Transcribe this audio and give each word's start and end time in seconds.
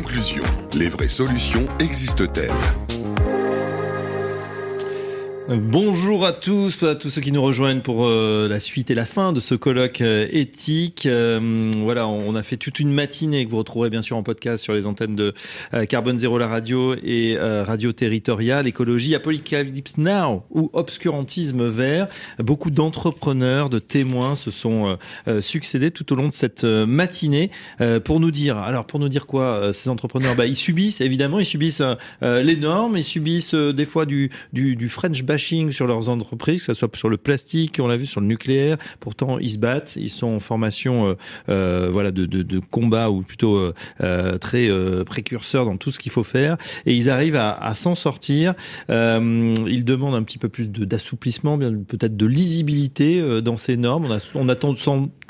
Conclusion. 0.00 0.42
Les 0.78 0.88
vraies 0.88 1.08
solutions 1.08 1.66
existent-elles? 1.78 3.09
Bonjour 5.52 6.26
à 6.26 6.32
tous, 6.32 6.80
à 6.84 6.94
tous 6.94 7.10
ceux 7.10 7.20
qui 7.20 7.32
nous 7.32 7.42
rejoignent 7.42 7.80
pour 7.80 8.06
euh, 8.06 8.46
la 8.46 8.60
suite 8.60 8.88
et 8.92 8.94
la 8.94 9.04
fin 9.04 9.32
de 9.32 9.40
ce 9.40 9.56
colloque 9.56 10.00
euh, 10.00 10.28
éthique. 10.30 11.06
Euh, 11.06 11.72
voilà, 11.78 12.06
on 12.06 12.36
a 12.36 12.44
fait 12.44 12.56
toute 12.56 12.78
une 12.78 12.92
matinée 12.92 13.44
que 13.44 13.50
vous 13.50 13.58
retrouverez 13.58 13.90
bien 13.90 14.00
sûr 14.00 14.16
en 14.16 14.22
podcast 14.22 14.62
sur 14.62 14.74
les 14.74 14.86
antennes 14.86 15.16
de 15.16 15.34
Carbone 15.88 16.18
Zéro 16.18 16.38
la 16.38 16.46
radio 16.46 16.94
et 17.02 17.36
Radio 17.40 17.92
Territoriale, 17.92 18.68
Écologie, 18.68 19.16
Apocalypse 19.16 19.98
Now 19.98 20.44
ou 20.50 20.70
Obscurantisme 20.72 21.66
Vert. 21.66 22.06
Beaucoup 22.38 22.70
d'entrepreneurs, 22.70 23.70
de 23.70 23.80
témoins 23.80 24.36
se 24.36 24.52
sont 24.52 24.98
succédés 25.40 25.90
tout 25.90 26.12
au 26.12 26.16
long 26.16 26.28
de 26.28 26.32
cette 26.32 26.64
matinée 26.64 27.50
pour 28.04 28.20
nous 28.20 28.30
dire, 28.30 28.56
alors 28.58 28.86
pour 28.86 29.00
nous 29.00 29.08
dire 29.08 29.26
quoi, 29.26 29.72
ces 29.72 29.88
entrepreneurs, 29.88 30.36
bah, 30.36 30.46
ils 30.46 30.56
subissent 30.56 31.00
évidemment, 31.00 31.40
ils 31.40 31.44
subissent 31.44 31.82
les 32.22 32.56
normes, 32.56 32.96
ils 32.96 33.04
subissent 33.04 33.54
des 33.54 33.84
fois 33.84 34.06
du, 34.06 34.30
French 34.88 35.24
sur 35.40 35.86
leurs 35.86 36.08
entreprises, 36.08 36.60
que 36.60 36.66
ce 36.66 36.74
soit 36.74 36.94
sur 36.96 37.08
le 37.08 37.16
plastique, 37.16 37.78
on 37.80 37.88
l'a 37.88 37.96
vu 37.96 38.06
sur 38.06 38.20
le 38.20 38.26
nucléaire. 38.26 38.76
Pourtant, 39.00 39.38
ils 39.38 39.50
se 39.50 39.58
battent, 39.58 39.96
ils 39.96 40.10
sont 40.10 40.26
en 40.28 40.40
formation, 40.40 41.08
euh, 41.08 41.14
euh 41.48 41.88
voilà, 41.90 42.10
de, 42.10 42.60
combat 42.70 43.10
ou 43.10 43.22
plutôt 43.22 43.56
euh, 44.02 44.38
très 44.38 44.68
euh, 44.68 45.04
précurseurs 45.04 45.64
dans 45.64 45.76
tout 45.76 45.90
ce 45.90 45.98
qu'il 45.98 46.12
faut 46.12 46.22
faire, 46.22 46.56
et 46.86 46.94
ils 46.94 47.10
arrivent 47.10 47.36
à, 47.36 47.72
s'en 47.74 47.94
sortir. 47.94 48.54
ils 48.88 49.84
demandent 49.84 50.14
un 50.14 50.22
petit 50.22 50.38
peu 50.38 50.48
plus 50.48 50.70
d'assouplissement, 50.70 51.58
peut-être 51.58 52.16
de 52.16 52.26
lisibilité 52.26 53.40
dans 53.42 53.56
ces 53.56 53.76
normes. 53.76 54.06
On 54.34 54.48
a, 54.48 54.56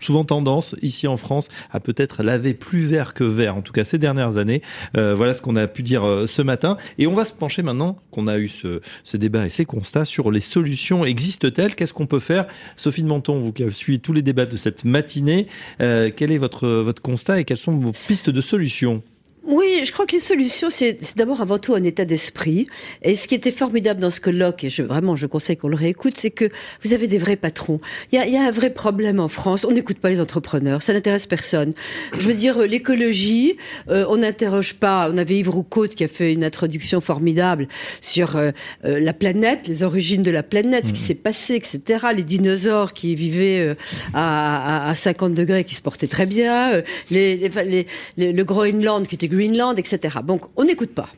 souvent 0.00 0.24
tendance 0.24 0.74
ici 0.82 1.06
en 1.06 1.16
France 1.16 1.48
à 1.70 1.80
peut-être 1.80 2.22
laver 2.22 2.54
plus 2.54 2.80
vert 2.80 3.14
que 3.14 3.24
vert, 3.24 3.56
en 3.56 3.62
tout 3.62 3.72
cas 3.72 3.84
ces 3.84 3.98
dernières 3.98 4.36
années. 4.36 4.62
voilà 4.94 5.32
ce 5.32 5.42
qu'on 5.42 5.56
a 5.56 5.66
pu 5.66 5.82
dire 5.82 6.02
ce 6.26 6.42
matin, 6.42 6.76
et 6.98 7.06
on 7.06 7.14
va 7.14 7.24
se 7.24 7.32
pencher 7.32 7.62
maintenant 7.62 7.98
qu'on 8.10 8.26
a 8.26 8.38
eu 8.38 8.48
ce, 8.48 8.80
ce 9.04 9.16
débat 9.16 9.46
et 9.46 9.50
ces 9.50 9.64
sur 10.04 10.30
les 10.30 10.40
solutions 10.40 11.04
existent-elles? 11.04 11.74
Qu'est-ce 11.74 11.92
qu'on 11.92 12.06
peut 12.06 12.20
faire? 12.20 12.46
Sophie 12.76 13.02
de 13.02 13.08
Menton, 13.08 13.40
vous 13.40 13.52
qui 13.52 13.62
avez 13.62 13.72
suivi 13.72 14.00
tous 14.00 14.12
les 14.12 14.22
débats 14.22 14.46
de 14.46 14.56
cette 14.56 14.84
matinée, 14.84 15.46
euh, 15.80 16.10
quel 16.14 16.32
est 16.32 16.38
votre, 16.38 16.68
votre 16.68 17.02
constat 17.02 17.40
et 17.40 17.44
quelles 17.44 17.56
sont 17.56 17.72
vos 17.72 17.92
pistes 17.92 18.30
de 18.30 18.40
solutions? 18.40 19.02
Oui, 19.42 19.80
je 19.84 19.92
crois 19.92 20.04
que 20.04 20.12
les 20.12 20.20
solutions, 20.20 20.68
c'est 20.68 21.16
d'abord 21.16 21.40
avant 21.40 21.58
tout 21.58 21.74
un 21.74 21.82
état 21.82 22.04
d'esprit. 22.04 22.66
Et 23.02 23.14
ce 23.14 23.26
qui 23.26 23.34
était 23.34 23.50
formidable 23.50 23.98
dans 23.98 24.10
ce 24.10 24.20
colloque, 24.20 24.64
et 24.64 24.68
je, 24.68 24.82
vraiment, 24.82 25.16
je 25.16 25.26
conseille 25.26 25.56
qu'on 25.56 25.68
le 25.68 25.76
réécoute, 25.76 26.14
c'est 26.18 26.30
que 26.30 26.50
vous 26.82 26.92
avez 26.92 27.06
des 27.06 27.16
vrais 27.16 27.36
patrons. 27.36 27.80
Il 28.12 28.16
y 28.16 28.18
a, 28.18 28.26
y 28.26 28.36
a, 28.36 28.42
un 28.42 28.50
vrai 28.50 28.68
problème 28.68 29.18
en 29.18 29.28
France. 29.28 29.64
On 29.64 29.72
n'écoute 29.72 29.98
pas 29.98 30.10
les 30.10 30.20
entrepreneurs. 30.20 30.82
Ça 30.82 30.92
n'intéresse 30.92 31.24
personne. 31.26 31.72
Je 32.12 32.26
veux 32.26 32.34
dire, 32.34 32.58
l'écologie, 32.58 33.56
euh, 33.88 34.04
on 34.10 34.18
n'interroge 34.18 34.74
pas. 34.74 35.08
On 35.10 35.16
avait 35.16 35.38
Yves 35.38 35.48
Roucault 35.48 35.88
qui 35.88 36.04
a 36.04 36.08
fait 36.08 36.34
une 36.34 36.44
introduction 36.44 37.00
formidable 37.00 37.66
sur 38.02 38.36
euh, 38.36 38.50
euh, 38.84 39.00
la 39.00 39.14
planète, 39.14 39.68
les 39.68 39.82
origines 39.82 40.22
de 40.22 40.30
la 40.30 40.42
planète, 40.42 40.86
ce 40.88 40.92
qui 40.92 41.02
mmh. 41.02 41.06
s'est 41.06 41.14
passé, 41.14 41.54
etc. 41.54 42.08
Les 42.14 42.24
dinosaures 42.24 42.92
qui 42.92 43.14
vivaient 43.14 43.74
à, 44.12 44.86
à, 44.86 44.90
à, 44.90 44.94
50 44.94 45.32
degrés, 45.32 45.64
qui 45.64 45.74
se 45.74 45.82
portaient 45.82 46.08
très 46.08 46.26
bien. 46.26 46.82
Les, 47.10 47.36
les, 47.36 47.86
les, 48.16 48.32
le 48.32 48.44
Groenland 48.44 49.06
qui 49.06 49.14
était 49.14 49.29
Greenland, 49.30 49.78
etc. 49.78 50.18
Donc, 50.26 50.42
on 50.56 50.64
n'écoute 50.64 50.90
pas. 50.90 51.08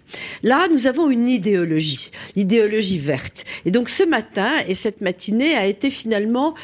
Là, 0.43 0.69
nous 0.71 0.87
avons 0.87 1.11
une 1.11 1.29
idéologie, 1.29 2.11
l'idéologie 2.37 2.99
verte. 2.99 3.45
Et 3.65 3.71
donc, 3.71 3.89
ce 3.89 4.03
matin 4.03 4.51
et 4.69 4.75
cette 4.75 5.01
matinée 5.01 5.55
a 5.55 5.67
été 5.67 5.91
finalement 5.91 6.55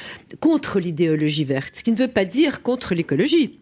contre 0.40 0.78
l'idéologie 0.78 1.44
verte, 1.44 1.76
ce 1.76 1.82
qui 1.82 1.92
ne 1.92 1.96
veut 1.96 2.08
pas 2.08 2.24
dire 2.24 2.62
contre 2.62 2.94
l'écologie. 2.94 3.58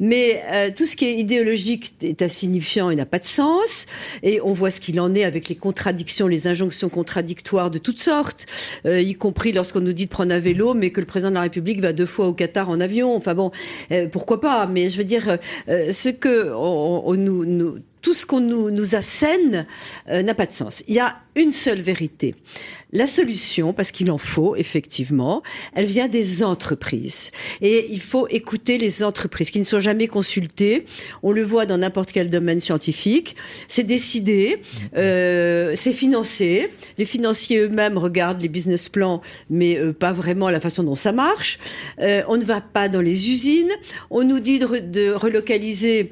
Mais 0.00 0.42
euh, 0.52 0.70
tout 0.74 0.86
ce 0.86 0.96
qui 0.96 1.04
est 1.06 1.16
idéologique 1.18 1.94
est 2.02 2.22
insignifiant 2.22 2.90
et 2.90 2.96
n'a 2.96 3.06
pas 3.06 3.18
de 3.18 3.24
sens. 3.24 3.86
Et 4.22 4.40
on 4.40 4.52
voit 4.52 4.70
ce 4.70 4.80
qu'il 4.80 5.00
en 5.00 5.14
est 5.14 5.24
avec 5.24 5.48
les 5.48 5.56
contradictions, 5.56 6.26
les 6.28 6.46
injonctions 6.46 6.88
contradictoires 6.88 7.70
de 7.70 7.78
toutes 7.78 8.00
sortes, 8.00 8.46
euh, 8.86 9.00
y 9.00 9.14
compris 9.14 9.52
lorsqu'on 9.52 9.80
nous 9.80 9.92
dit 9.92 10.06
de 10.06 10.10
prendre 10.10 10.32
un 10.34 10.38
vélo, 10.38 10.74
mais 10.74 10.90
que 10.90 11.00
le 11.00 11.06
président 11.06 11.30
de 11.30 11.34
la 11.34 11.42
République 11.42 11.80
va 11.80 11.92
deux 11.92 12.06
fois 12.06 12.28
au 12.28 12.34
Qatar 12.34 12.70
en 12.70 12.80
avion. 12.80 13.16
Enfin 13.16 13.34
bon, 13.34 13.50
euh, 13.92 14.06
pourquoi 14.06 14.40
pas? 14.40 14.66
Mais 14.66 14.90
je 14.90 14.96
veux 14.98 15.04
dire, 15.04 15.38
ce 15.68 16.08
que 16.08 16.52
nous, 17.24 17.78
tout 18.04 18.12
ce 18.12 18.26
qu'on 18.26 18.40
nous, 18.40 18.70
nous 18.70 18.94
assène 18.94 19.66
euh, 20.10 20.22
n'a 20.22 20.34
pas 20.34 20.44
de 20.44 20.52
sens. 20.52 20.84
Il 20.88 20.94
y 20.94 21.00
a 21.00 21.16
une 21.36 21.52
seule 21.52 21.80
vérité. 21.80 22.34
La 22.92 23.06
solution, 23.06 23.72
parce 23.72 23.90
qu'il 23.90 24.10
en 24.10 24.18
faut 24.18 24.54
effectivement, 24.56 25.42
elle 25.74 25.86
vient 25.86 26.06
des 26.06 26.44
entreprises. 26.44 27.32
Et 27.62 27.86
il 27.90 28.00
faut 28.00 28.28
écouter 28.28 28.76
les 28.76 29.02
entreprises 29.02 29.50
qui 29.50 29.58
ne 29.58 29.64
sont 29.64 29.80
jamais 29.80 30.06
consultées. 30.06 30.84
On 31.22 31.32
le 31.32 31.42
voit 31.42 31.64
dans 31.64 31.78
n'importe 31.78 32.12
quel 32.12 32.28
domaine 32.28 32.60
scientifique. 32.60 33.36
C'est 33.68 33.84
décidé, 33.84 34.58
euh, 34.96 35.72
c'est 35.74 35.94
financé. 35.94 36.68
Les 36.98 37.06
financiers 37.06 37.58
eux-mêmes 37.58 37.96
regardent 37.96 38.42
les 38.42 38.48
business 38.48 38.90
plans, 38.90 39.22
mais 39.48 39.78
euh, 39.78 39.92
pas 39.92 40.12
vraiment 40.12 40.50
la 40.50 40.60
façon 40.60 40.82
dont 40.84 40.94
ça 40.94 41.12
marche. 41.12 41.58
on 41.98 42.36
ne 42.36 42.44
va 42.44 42.60
pas 42.60 42.90
dans 42.90 43.00
les 43.00 43.30
usines. 43.30 43.72
On 44.10 44.24
nous 44.24 44.40
dit 44.40 44.58
de, 44.58 44.78
de 44.78 45.10
relocaliser 45.10 46.10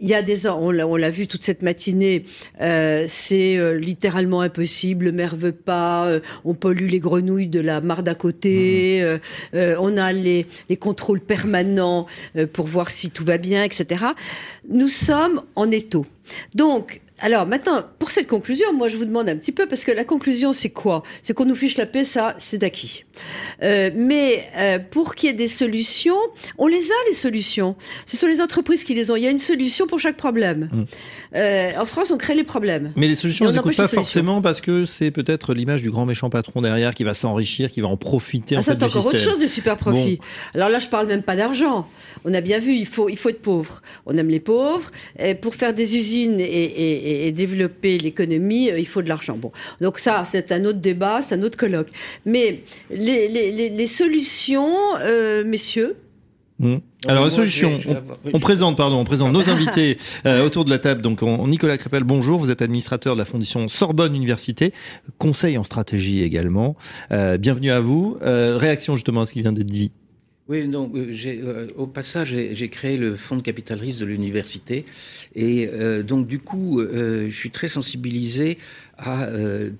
il 0.00 0.08
y 0.08 0.14
a 0.14 0.22
des 0.22 0.46
on 0.48 0.70
l'a 0.70 1.10
vu 1.10 1.26
toute 1.26 1.42
cette 1.42 1.62
matinée, 1.62 2.24
euh, 2.60 3.04
c'est 3.06 3.56
euh, 3.56 3.78
littéralement 3.78 4.40
impossible. 4.40 5.06
Le 5.06 5.12
maire 5.12 5.36
veut 5.36 5.52
pas. 5.52 6.06
Euh, 6.06 6.20
on 6.44 6.54
pollue 6.54 6.88
les 6.88 7.00
grenouilles 7.00 7.48
de 7.48 7.60
la 7.60 7.80
mare 7.80 8.02
d'à 8.02 8.14
côté. 8.14 9.04
Mmh. 9.52 9.58
on 9.78 9.96
a 9.96 10.12
les, 10.12 10.46
les 10.68 10.76
contrôles 10.76 11.20
permanents 11.20 12.06
pour 12.52 12.66
voir 12.66 12.90
si 12.90 13.10
tout 13.10 13.24
va 13.24 13.38
bien, 13.38 13.62
etc. 13.62 14.06
Nous 14.68 14.88
sommes 14.88 15.42
en 15.54 15.70
étau. 15.70 16.06
Donc, 16.54 17.00
alors 17.20 17.46
maintenant, 17.46 17.82
pour 17.98 18.10
cette 18.10 18.26
conclusion, 18.26 18.72
moi 18.72 18.88
je 18.88 18.96
vous 18.96 19.04
demande 19.04 19.28
un 19.28 19.36
petit 19.36 19.52
peu, 19.52 19.66
parce 19.66 19.84
que 19.84 19.92
la 19.92 20.04
conclusion 20.04 20.52
c'est 20.52 20.70
quoi? 20.70 21.02
C'est 21.22 21.34
qu'on 21.34 21.44
nous 21.44 21.54
fiche 21.54 21.76
la 21.76 21.86
paix, 21.86 22.04
ça 22.04 22.34
c'est 22.38 22.58
d'acquis. 22.58 23.04
Euh, 23.62 23.90
mais 23.94 24.48
euh, 24.56 24.78
pour 24.78 25.14
qu'il 25.14 25.28
y 25.28 25.30
ait 25.30 25.36
des 25.36 25.48
solutions, 25.48 26.16
on 26.58 26.66
les 26.66 26.90
a 26.90 26.94
les 27.08 27.14
solutions. 27.14 27.76
Ce 28.06 28.16
sont 28.16 28.26
les 28.26 28.40
entreprises 28.40 28.84
qui 28.84 28.94
les 28.94 29.10
ont. 29.10 29.16
Il 29.16 29.22
y 29.22 29.26
a 29.26 29.30
une 29.30 29.38
solution 29.38 29.86
pour 29.86 30.00
chaque 30.00 30.16
problème. 30.16 30.68
Mmh. 30.72 30.82
Euh, 31.36 31.72
en 31.78 31.84
France, 31.84 32.10
on 32.10 32.16
crée 32.16 32.34
les 32.34 32.44
problèmes. 32.44 32.92
Mais 32.96 33.08
les 33.08 33.14
solutions, 33.14 33.46
on 33.46 33.52
ne 33.52 33.76
pas 33.76 33.88
forcément 33.88 34.42
parce 34.42 34.60
que 34.60 34.84
c'est 34.84 35.10
peut-être 35.10 35.54
l'image 35.54 35.82
du 35.82 35.90
grand 35.90 36.06
méchant 36.06 36.30
patron 36.30 36.60
derrière 36.62 36.94
qui 36.94 37.04
va 37.04 37.14
s'enrichir, 37.14 37.70
qui 37.70 37.80
va 37.80 37.88
en 37.88 37.96
profiter. 37.96 38.56
Ah, 38.56 38.60
en 38.60 38.62
ça 38.62 38.74
c'est 38.74 38.84
encore 38.84 39.06
autre 39.06 39.18
chose, 39.18 39.40
le 39.40 39.46
super 39.46 39.76
profit. 39.76 40.20
Alors 40.54 40.68
là, 40.68 40.78
je 40.78 40.88
parle 40.88 41.06
même 41.06 41.22
pas 41.22 41.36
d'argent. 41.36 41.86
On 42.24 42.34
a 42.34 42.40
bien 42.40 42.58
vu, 42.58 42.74
il 42.74 42.86
faut, 42.86 43.08
il 43.08 43.16
faut 43.16 43.28
être 43.28 43.42
pauvre. 43.42 43.82
On 44.06 44.16
aime 44.16 44.28
les 44.28 44.40
pauvres. 44.40 44.90
Et 45.18 45.34
pour 45.34 45.54
faire 45.54 45.74
des 45.74 45.96
usines 45.96 46.40
et, 46.40 46.44
et 46.44 47.09
et, 47.10 47.32
développer 47.32 47.98
l'économie, 47.98 48.70
euh, 48.70 48.78
il 48.78 48.86
faut 48.86 49.02
de 49.02 49.08
l'argent. 49.08 49.36
Bon, 49.36 49.52
donc 49.80 49.98
ça, 49.98 50.24
c'est 50.26 50.52
un 50.52 50.64
autre 50.64 50.78
débat, 50.78 51.22
c'est 51.22 51.34
un 51.34 51.42
autre 51.42 51.56
colloque. 51.56 51.88
Mais 52.24 52.60
les, 52.90 53.28
les, 53.28 53.68
les, 53.68 53.86
solutions, 53.86 54.74
euh, 55.00 55.44
messieurs, 55.44 55.96
mmh. 56.58 56.76
Alors 57.06 57.24
la 57.24 57.30
solution, 57.30 57.78
on, 58.32 58.38
présente, 58.40 58.76
pardon, 58.76 58.96
on 58.98 59.04
présente 59.04 59.32
nos 59.32 59.48
invités 59.48 59.96
euh, 60.26 60.44
autour 60.44 60.66
de 60.66 60.70
la 60.70 60.78
table. 60.78 61.00
Donc 61.00 61.22
on, 61.22 61.46
Nicolas 61.48 61.78
Crépel, 61.78 62.04
bonjour. 62.04 62.38
Vous 62.38 62.50
êtes 62.50 62.60
administrateur 62.60 63.14
de 63.14 63.18
la 63.18 63.24
fondation 63.24 63.68
Sorbonne 63.68 64.14
Université, 64.14 64.74
conseil 65.16 65.56
en 65.56 65.64
stratégie 65.64 66.22
également. 66.22 66.76
bienvenue 67.10 67.70
à 67.70 67.80
vous. 67.80 68.18
réaction 68.20 68.96
justement 68.96 69.22
à 69.22 69.24
ce 69.24 69.32
qui 69.32 69.40
vient 69.40 69.52
d'être 69.52 69.66
dit. 69.66 69.92
Oui, 70.50 70.66
donc 70.66 70.96
euh, 70.96 71.14
euh, 71.26 71.68
au 71.76 71.86
passage, 71.86 72.30
j'ai 72.30 72.68
créé 72.68 72.96
le 72.96 73.14
fonds 73.14 73.36
de 73.36 73.40
capital 73.40 73.78
risque 73.78 74.00
de 74.00 74.06
l'université. 74.06 74.84
Et 75.36 75.70
euh, 75.72 76.02
donc, 76.02 76.26
du 76.26 76.40
coup, 76.40 76.82
je 76.82 77.30
suis 77.30 77.52
très 77.52 77.68
sensibilisé 77.68 78.58
à 78.98 79.28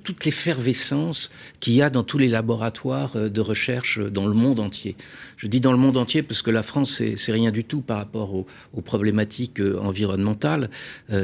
toute 0.03 0.25
l'effervescence 0.25 1.31
qu'il 1.59 1.75
y 1.75 1.83
a 1.83 1.91
dans 1.91 2.05
tous 2.05 2.17
les 2.17 2.29
laboratoires 2.29 3.17
de 3.17 3.41
recherche 3.43 3.99
dans 3.99 4.27
le 4.27 4.33
monde 4.33 4.61
entier. 4.61 4.97
Je 5.37 5.47
dis 5.47 5.61
dans 5.61 5.73
le 5.73 5.79
monde 5.79 5.99
entier 5.99 6.23
parce 6.23 6.41
que 6.41 6.51
la 6.51 6.63
France, 6.63 7.03
c'est 7.17 7.33
rien 7.33 7.51
du 7.51 7.65
tout 7.65 7.83
par 7.83 7.99
rapport 7.99 8.35
aux, 8.35 8.47
aux 8.73 8.81
problématiques 8.81 9.61
environnementales. 9.79 10.71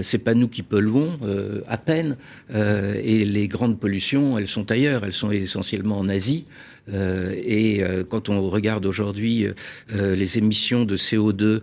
c'est 0.02 0.18
pas 0.18 0.34
nous 0.34 0.48
qui 0.48 0.62
polluons, 0.62 1.18
à 1.66 1.78
peine. 1.78 2.18
et 2.52 3.24
les 3.24 3.48
grandes 3.48 3.80
pollutions, 3.80 4.36
elles 4.36 4.48
sont 4.48 4.70
ailleurs. 4.70 5.04
Elles 5.06 5.14
sont 5.14 5.30
essentiellement 5.30 5.98
en 5.98 6.10
Asie. 6.10 6.44
Euh, 6.92 7.34
et 7.36 7.82
euh, 7.82 8.04
quand 8.04 8.28
on 8.28 8.48
regarde 8.48 8.86
aujourd'hui 8.86 9.46
euh, 9.92 10.14
les 10.14 10.38
émissions 10.38 10.84
de 10.84 10.96
CO2 10.96 11.60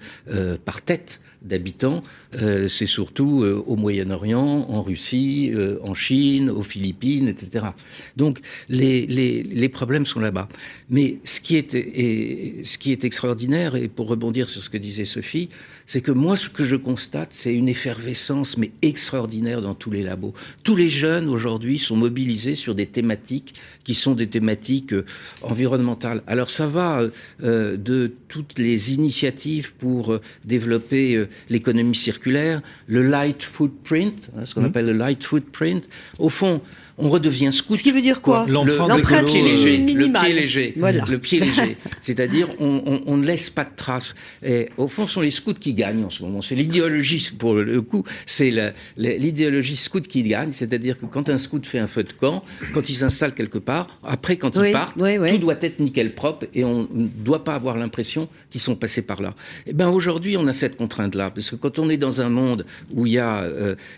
par 0.65 0.81
tête, 0.81 1.19
d'habitants, 1.43 2.03
euh, 2.41 2.67
c'est 2.67 2.85
surtout 2.85 3.43
euh, 3.43 3.63
au 3.67 3.75
Moyen-Orient, 3.75 4.65
en 4.69 4.81
Russie, 4.81 5.51
euh, 5.53 5.77
en 5.83 5.93
Chine, 5.93 6.49
aux 6.49 6.63
Philippines, 6.63 7.27
etc. 7.27 7.67
Donc 8.15 8.39
les, 8.69 9.05
les, 9.07 9.43
les 9.43 9.69
problèmes 9.69 10.05
sont 10.05 10.19
là-bas. 10.19 10.47
Mais 10.89 11.17
ce 11.23 11.41
qui, 11.41 11.57
est, 11.57 11.75
et, 11.75 12.63
ce 12.63 12.77
qui 12.77 12.91
est 12.91 13.03
extraordinaire, 13.03 13.75
et 13.75 13.89
pour 13.89 14.07
rebondir 14.07 14.47
sur 14.47 14.63
ce 14.63 14.69
que 14.69 14.77
disait 14.77 15.05
Sophie, 15.05 15.49
c'est 15.85 16.01
que 16.01 16.11
moi, 16.11 16.35
ce 16.35 16.49
que 16.49 16.63
je 16.63 16.75
constate, 16.75 17.29
c'est 17.31 17.53
une 17.53 17.69
effervescence, 17.69 18.57
mais 18.57 18.71
extraordinaire 18.81 19.61
dans 19.61 19.73
tous 19.73 19.91
les 19.91 20.03
labos. 20.03 20.33
Tous 20.63 20.75
les 20.75 20.89
jeunes, 20.89 21.27
aujourd'hui, 21.27 21.79
sont 21.79 21.95
mobilisés 21.95 22.55
sur 22.55 22.75
des 22.75 22.85
thématiques 22.85 23.55
qui 23.83 23.93
sont 23.93 24.13
des 24.13 24.27
thématiques 24.27 24.93
environnementales. 25.41 26.23
Alors 26.27 26.49
ça 26.49 26.67
va 26.67 27.01
de 27.39 28.13
toutes 28.27 28.57
les 28.57 28.93
initiatives 28.93 29.73
pour 29.73 30.19
développer 30.45 31.25
l'économie 31.49 31.95
circulaire, 31.95 32.61
le 32.87 33.03
light 33.03 33.43
footprint, 33.43 34.31
hein, 34.35 34.45
ce 34.45 34.53
qu'on 34.53 34.61
mmh. 34.61 34.65
appelle 34.65 34.85
le 34.85 34.93
light 34.93 35.23
footprint. 35.23 35.87
Au 36.19 36.29
fond, 36.29 36.61
on 36.97 37.09
redevient 37.09 37.51
scout. 37.51 37.75
Ce 37.75 37.83
qui 37.83 37.91
veut 37.91 38.01
dire 38.01 38.21
quoi, 38.21 38.45
le, 38.47 38.53
le, 38.53 39.23
pied 39.23 39.41
léger. 39.41 39.77
Le 39.79 40.11
pied 40.11 40.33
léger. 40.33 40.73
Le 40.75 41.17
pied 41.17 41.39
léger. 41.39 41.77
C'est-à-dire, 42.01 42.47
on, 42.59 43.01
on, 43.05 43.17
ne 43.17 43.25
laisse 43.25 43.49
pas 43.49 43.63
de 43.63 43.75
traces. 43.75 44.15
Et 44.43 44.69
au 44.77 44.87
fond, 44.87 45.07
ce 45.07 45.13
sont 45.13 45.21
les 45.21 45.31
scouts 45.31 45.53
qui 45.53 45.72
gagnent 45.73 46.05
en 46.05 46.09
ce 46.09 46.23
moment. 46.23 46.41
C'est 46.41 46.55
l'idéologie, 46.55 47.31
pour 47.37 47.55
le 47.55 47.81
coup, 47.81 48.03
c'est 48.25 48.73
l'idéologie 48.97 49.75
scout 49.75 50.07
qui 50.07 50.23
gagne. 50.23 50.51
C'est-à-dire 50.51 50.99
que 50.99 51.05
quand 51.05 51.29
un 51.29 51.37
scout 51.37 51.65
fait 51.65 51.79
un 51.79 51.87
feu 51.87 52.03
de 52.03 52.13
camp, 52.13 52.43
quand 52.73 52.89
il 52.89 52.95
s'installe 52.95 53.33
quelque 53.33 53.57
part, 53.57 53.99
après, 54.03 54.37
quand 54.37 54.55
il 54.55 54.71
part, 54.71 54.93
tout 54.93 55.37
doit 55.37 55.57
être 55.61 55.79
nickel 55.79 56.13
propre 56.15 56.47
et 56.53 56.63
on 56.63 56.87
ne 56.91 57.07
doit 57.07 57.43
pas 57.43 57.55
avoir 57.55 57.77
l'impression 57.77 58.27
qu'ils 58.49 58.61
sont 58.61 58.75
passés 58.75 59.01
par 59.01 59.21
là. 59.21 59.35
Eh 59.67 59.73
ben 59.73 59.89
aujourd'hui, 59.89 60.37
on 60.37 60.47
a 60.47 60.53
cette 60.53 60.77
contrainte-là. 60.77 61.31
Parce 61.31 61.51
que 61.51 61.55
quand 61.55 61.79
on 61.79 61.89
est 61.89 61.97
dans 61.97 62.21
un 62.21 62.29
monde 62.29 62.65
où 62.91 63.05
il 63.05 63.13
y 63.13 63.19
a 63.19 63.47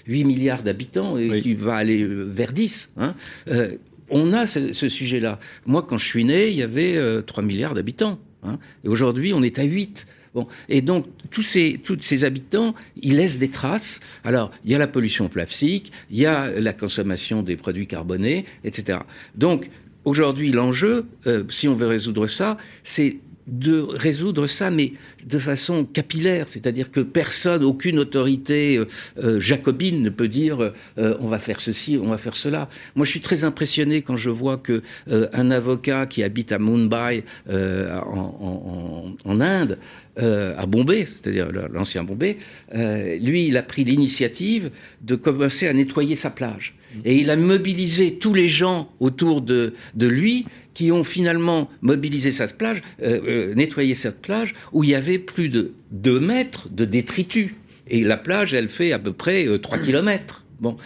8 0.07 0.21
euh, 0.21 0.25
milliards 0.25 0.63
d'habitants 0.63 1.18
et 1.18 1.39
qui 1.42 1.56
va 1.56 1.75
aller 1.75 2.01
euh, 2.01 2.24
vers 2.24 2.51
10, 2.51 2.75
Hein. 2.98 3.16
Euh, 3.50 3.75
on 4.10 4.33
a 4.33 4.45
ce, 4.45 4.71
sujet-là. 4.71 5.39
Moi, 5.66 5.83
quand 5.88 5.98
je 5.98 6.06
suis 6.06 6.24
né, 6.24 6.50
il 6.50 6.56
y 6.56 6.62
avait 6.62 7.24
3 7.24 7.44
euh, 7.44 7.48
milliards 7.48 7.74
d'habitants. 7.74 8.19
Hein. 8.45 8.59
et 8.83 8.88
aujourd'hui, 8.88 9.33
on 9.33 9.44
est 9.44 9.59
à 9.59 9.63
8. 9.63 10.07
Bon. 10.33 10.47
Et 10.68 10.81
donc, 10.81 11.06
tous 11.31 11.42
ces, 11.42 11.81
ces 12.01 12.24
habitants, 12.25 12.75
ils 13.01 13.15
laissent 13.15 13.39
des 13.39 13.50
traces. 13.50 14.01
Alors, 14.25 14.51
il 14.65 14.71
y 14.71 14.75
a 14.75 14.77
la 14.77 14.88
pollution 14.88 15.30
plastique, 15.30 15.94
il 16.12 16.19
y 16.19 16.25
a 16.25 16.51
la 16.59 16.74
consommation 16.74 17.42
des 17.42 17.56
produits 17.56 17.88
carbonés, 17.88 18.45
etc. 18.65 19.00
Donc, 19.36 19.69
aujourd'hui, 20.03 20.51
l'enjeu, 20.51 21.06
euh, 21.25 21.45
si 21.50 21.69
on 21.69 21.75
veut 21.75 21.88
résoudre 21.88 22.27
ça, 22.27 22.57
c'est 22.83 23.18
de 23.47 23.80
résoudre 23.80 24.47
ça, 24.47 24.71
mais 24.71 24.94
de 25.25 25.39
façon 25.39 25.86
capillaire, 25.86 26.48
c'est-à-dire 26.48 26.92
que 26.92 27.00
personne, 27.00 27.63
aucune 27.63 28.00
autorité 28.00 28.77
euh, 28.77 28.86
euh, 29.18 29.39
jacobine 29.39 30.04
ne 30.04 30.10
peut 30.10 30.27
dire 30.27 30.72
euh, 30.98 31.18
on 31.19 31.27
va 31.27 31.39
faire 31.39 31.62
ceci, 31.62 31.98
on 32.01 32.10
va 32.10 32.18
faire 32.18 32.36
cela. 32.36 32.69
Moi, 32.95 33.06
je 33.06 33.12
suis 33.12 33.22
très 33.22 33.44
impressionné 33.44 34.01
quand 34.01 34.18
je 34.18 34.30
vois 34.30 34.57
que 34.57 34.81
un 35.07 35.51
avocat 35.51 36.06
qui 36.06 36.24
habite 36.24 36.51
à 36.51 36.60
Mumbai, 36.60 37.24
en, 37.50 39.16
Inde, 39.25 39.77
à 40.18 40.66
Bombay, 40.66 41.06
c'est-à-dire 41.06 41.50
l'ancien 41.71 42.04
Bombay, 42.04 42.38
lui, 42.74 43.48
il 43.48 43.57
a 43.57 43.63
pris 43.63 43.83
l'initiative 43.83 44.71
de 45.01 45.16
commencer 45.16 45.68
à 45.68 45.74
nettoyer 45.74 46.16
sa 46.16 46.30
plage. 46.30 46.75
Et 47.04 47.18
il 47.18 47.30
a 47.30 47.36
mobilisé 47.36 48.16
tous 48.16 48.33
les 48.33 48.48
gens 48.48 48.89
autour 49.00 49.42
de, 49.42 49.74
de 49.95 50.07
lui 50.07 50.45
qui 50.74 50.92
ont 50.92 51.04
finalement 51.04 51.69
mobilisé 51.81 52.31
cette 52.31 52.57
plage, 52.57 52.81
nettoyé 53.01 53.95
cette 53.95 54.21
plage, 54.21 54.54
où 54.71 54.83
il 54.83 54.92
y 54.92 54.95
avait 54.95 55.15
plus 55.20 55.50
de 55.50 55.74
2 55.92 56.20
mètres 56.20 56.70
de 56.70 56.86
détritus. 56.86 57.52
Et 57.88 58.02
la 58.02 58.18
plage, 58.18 58.54
elle 58.54 58.70
fait 58.70 58.92
à 58.92 59.00
peu 59.00 59.14
près 59.14 59.46
3 59.60 59.78
euh, 59.78 59.82
kilomètres. 59.82 60.44
Bon. 60.60 60.78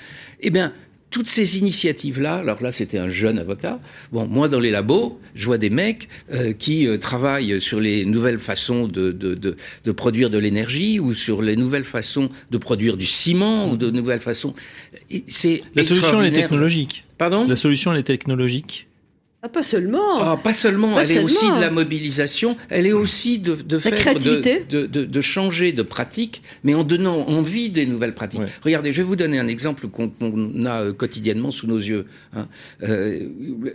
Eh 0.41 0.49
bien, 0.49 0.73
toutes 1.09 1.27
ces 1.27 1.57
initiatives-là, 1.57 2.35
alors 2.35 2.61
là 2.61 2.71
c'était 2.71 2.99
un 2.99 3.09
jeune 3.09 3.39
avocat, 3.39 3.79
bon 4.11 4.27
moi 4.27 4.47
dans 4.47 4.59
les 4.59 4.69
labos, 4.69 5.19
je 5.33 5.45
vois 5.45 5.57
des 5.57 5.71
mecs 5.71 6.07
qui 6.59 6.87
travaillent 6.99 7.59
sur 7.59 7.79
les 7.79 8.05
nouvelles 8.05 8.37
façons 8.37 8.87
de, 8.87 9.11
de, 9.11 9.33
de, 9.33 9.55
de 9.85 9.91
produire 9.91 10.29
de 10.29 10.37
l'énergie 10.37 10.99
ou 10.99 11.15
sur 11.15 11.41
les 11.41 11.55
nouvelles 11.55 11.83
façons 11.83 12.29
de 12.51 12.57
produire 12.59 12.95
du 12.95 13.07
ciment 13.07 13.71
ou 13.71 13.77
de 13.77 13.89
nouvelles 13.89 14.21
façons. 14.21 14.53
C'est 15.27 15.61
La 15.73 15.81
solution 15.81 16.21
elle 16.21 16.27
est 16.27 16.31
technologique. 16.31 17.05
Pardon? 17.17 17.47
La 17.47 17.55
solution 17.55 17.91
elle 17.91 17.99
est 17.99 18.03
technologique. 18.03 18.88
Ah, 19.41 19.47
pas 19.47 19.63
seulement. 19.63 20.19
Ah, 20.21 20.35
pas 20.35 20.51
seulement. 20.51 20.99
elle 20.99 21.11
est 21.11 21.19
aussi 21.19 21.49
de 21.49 21.61
la 21.61 21.71
mobilisation. 21.71 22.57
Elle 22.69 22.85
est 22.85 22.91
aussi 22.91 23.39
de, 23.39 23.55
de 23.55 23.79
faire 23.79 24.13
de, 24.13 24.85
de, 24.85 25.05
de, 25.05 25.21
changer 25.21 25.71
de 25.71 25.81
pratique, 25.81 26.41
mais 26.65 26.73
en 26.73 26.83
donnant 26.83 27.25
envie 27.27 27.69
des 27.69 27.85
nouvelles 27.85 28.15
pratiques. 28.15 28.41
Regardez, 28.63 28.91
je 28.91 28.97
vais 28.97 29.07
vous 29.07 29.15
donner 29.15 29.39
un 29.39 29.47
exemple 29.47 29.87
qu'on 29.87 30.11
a 30.65 30.83
euh, 30.83 30.93
quotidiennement 30.93 31.51
sous 31.51 31.67
nos 31.67 31.77
yeux. 31.77 32.05
Hein. 32.35 32.47
Euh, 32.83 33.29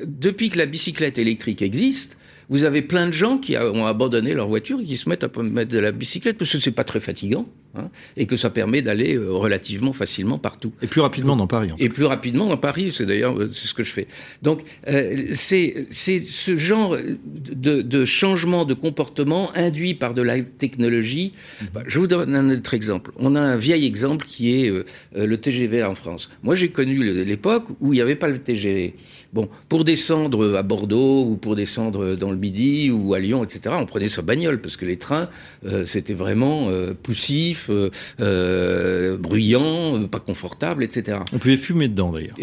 depuis 0.06 0.50
que 0.50 0.58
la 0.58 0.66
bicyclette 0.66 1.16
électrique 1.16 1.62
existe, 1.62 2.18
vous 2.48 2.64
avez 2.64 2.82
plein 2.82 3.06
de 3.06 3.12
gens 3.12 3.38
qui 3.38 3.56
ont 3.56 3.86
abandonné 3.86 4.34
leur 4.34 4.48
voiture 4.48 4.80
et 4.80 4.84
qui 4.84 4.96
se 4.96 5.08
mettent 5.08 5.24
à 5.24 5.42
mettre 5.42 5.70
de 5.70 5.78
la 5.78 5.92
bicyclette 5.92 6.38
parce 6.38 6.50
que 6.50 6.58
c'est 6.58 6.70
pas 6.70 6.84
très 6.84 7.00
fatigant 7.00 7.46
hein, 7.74 7.90
et 8.16 8.26
que 8.26 8.36
ça 8.36 8.50
permet 8.50 8.82
d'aller 8.82 9.16
euh, 9.16 9.32
relativement 9.32 9.92
facilement 9.92 10.38
partout. 10.38 10.72
Et 10.82 10.86
plus 10.86 11.00
rapidement 11.00 11.36
dans 11.36 11.46
Paris. 11.46 11.70
Et 11.78 11.88
plus 11.88 12.04
rapidement 12.04 12.46
dans 12.46 12.56
Paris, 12.56 12.92
c'est 12.94 13.06
d'ailleurs 13.06 13.38
euh, 13.38 13.50
c'est 13.50 13.66
ce 13.66 13.74
que 13.74 13.84
je 13.84 13.92
fais. 13.92 14.06
Donc 14.42 14.62
euh, 14.88 15.26
c'est 15.32 15.86
c'est 15.90 16.20
ce 16.20 16.56
genre 16.56 16.96
de, 16.96 17.82
de, 17.82 18.04
changement 18.04 18.64
de 18.64 18.74
comportement 18.74 19.50
induit 19.56 19.94
par 19.94 20.14
de 20.14 20.22
la 20.22 20.42
technologie. 20.42 21.32
Bah, 21.72 21.82
je 21.86 21.98
vous 21.98 22.06
donne 22.06 22.34
un 22.34 22.50
autre 22.50 22.74
exemple. 22.74 23.12
On 23.18 23.34
a 23.34 23.40
un 23.40 23.56
vieil 23.56 23.86
exemple 23.86 24.26
qui 24.26 24.60
est 24.60 24.72
le 25.14 25.36
TGV 25.36 25.82
en 25.82 25.94
France. 25.94 26.30
Moi 26.42 26.54
j'ai 26.54 26.68
connu 26.68 27.24
l'époque 27.24 27.64
où 27.80 27.92
il 27.92 27.96
n'y 27.96 28.02
avait 28.02 28.16
pas 28.16 28.28
le 28.28 28.38
TGV. 28.38 28.94
Bon, 29.34 29.48
pour 29.68 29.84
descendre 29.84 30.56
à 30.56 30.62
Bordeaux 30.62 31.24
ou 31.24 31.36
pour 31.36 31.56
descendre 31.56 32.14
dans 32.14 32.30
le 32.30 32.36
Midi 32.36 32.92
ou 32.92 33.14
à 33.14 33.18
Lyon, 33.18 33.42
etc., 33.42 33.74
on 33.76 33.84
prenait 33.84 34.08
sa 34.08 34.22
bagnole 34.22 34.60
parce 34.60 34.76
que 34.76 34.84
les 34.84 34.96
trains, 34.96 35.28
euh, 35.66 35.84
c'était 35.86 36.14
vraiment 36.14 36.68
euh, 36.68 36.94
poussif, 36.94 37.68
euh, 37.68 39.18
bruyant, 39.18 40.06
pas 40.06 40.20
confortable, 40.20 40.84
etc. 40.84 41.18
On 41.32 41.38
pouvait 41.38 41.56
fumer 41.56 41.88
dedans 41.88 42.12
d'ailleurs. 42.12 42.36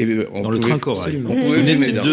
dans 0.44 0.52
le 0.52 0.60
train 0.60 0.80
corail. 0.80 1.24
On 1.26 1.34
pouvait 1.34 1.64
fumer 1.64 1.94
dedans. 1.94 2.04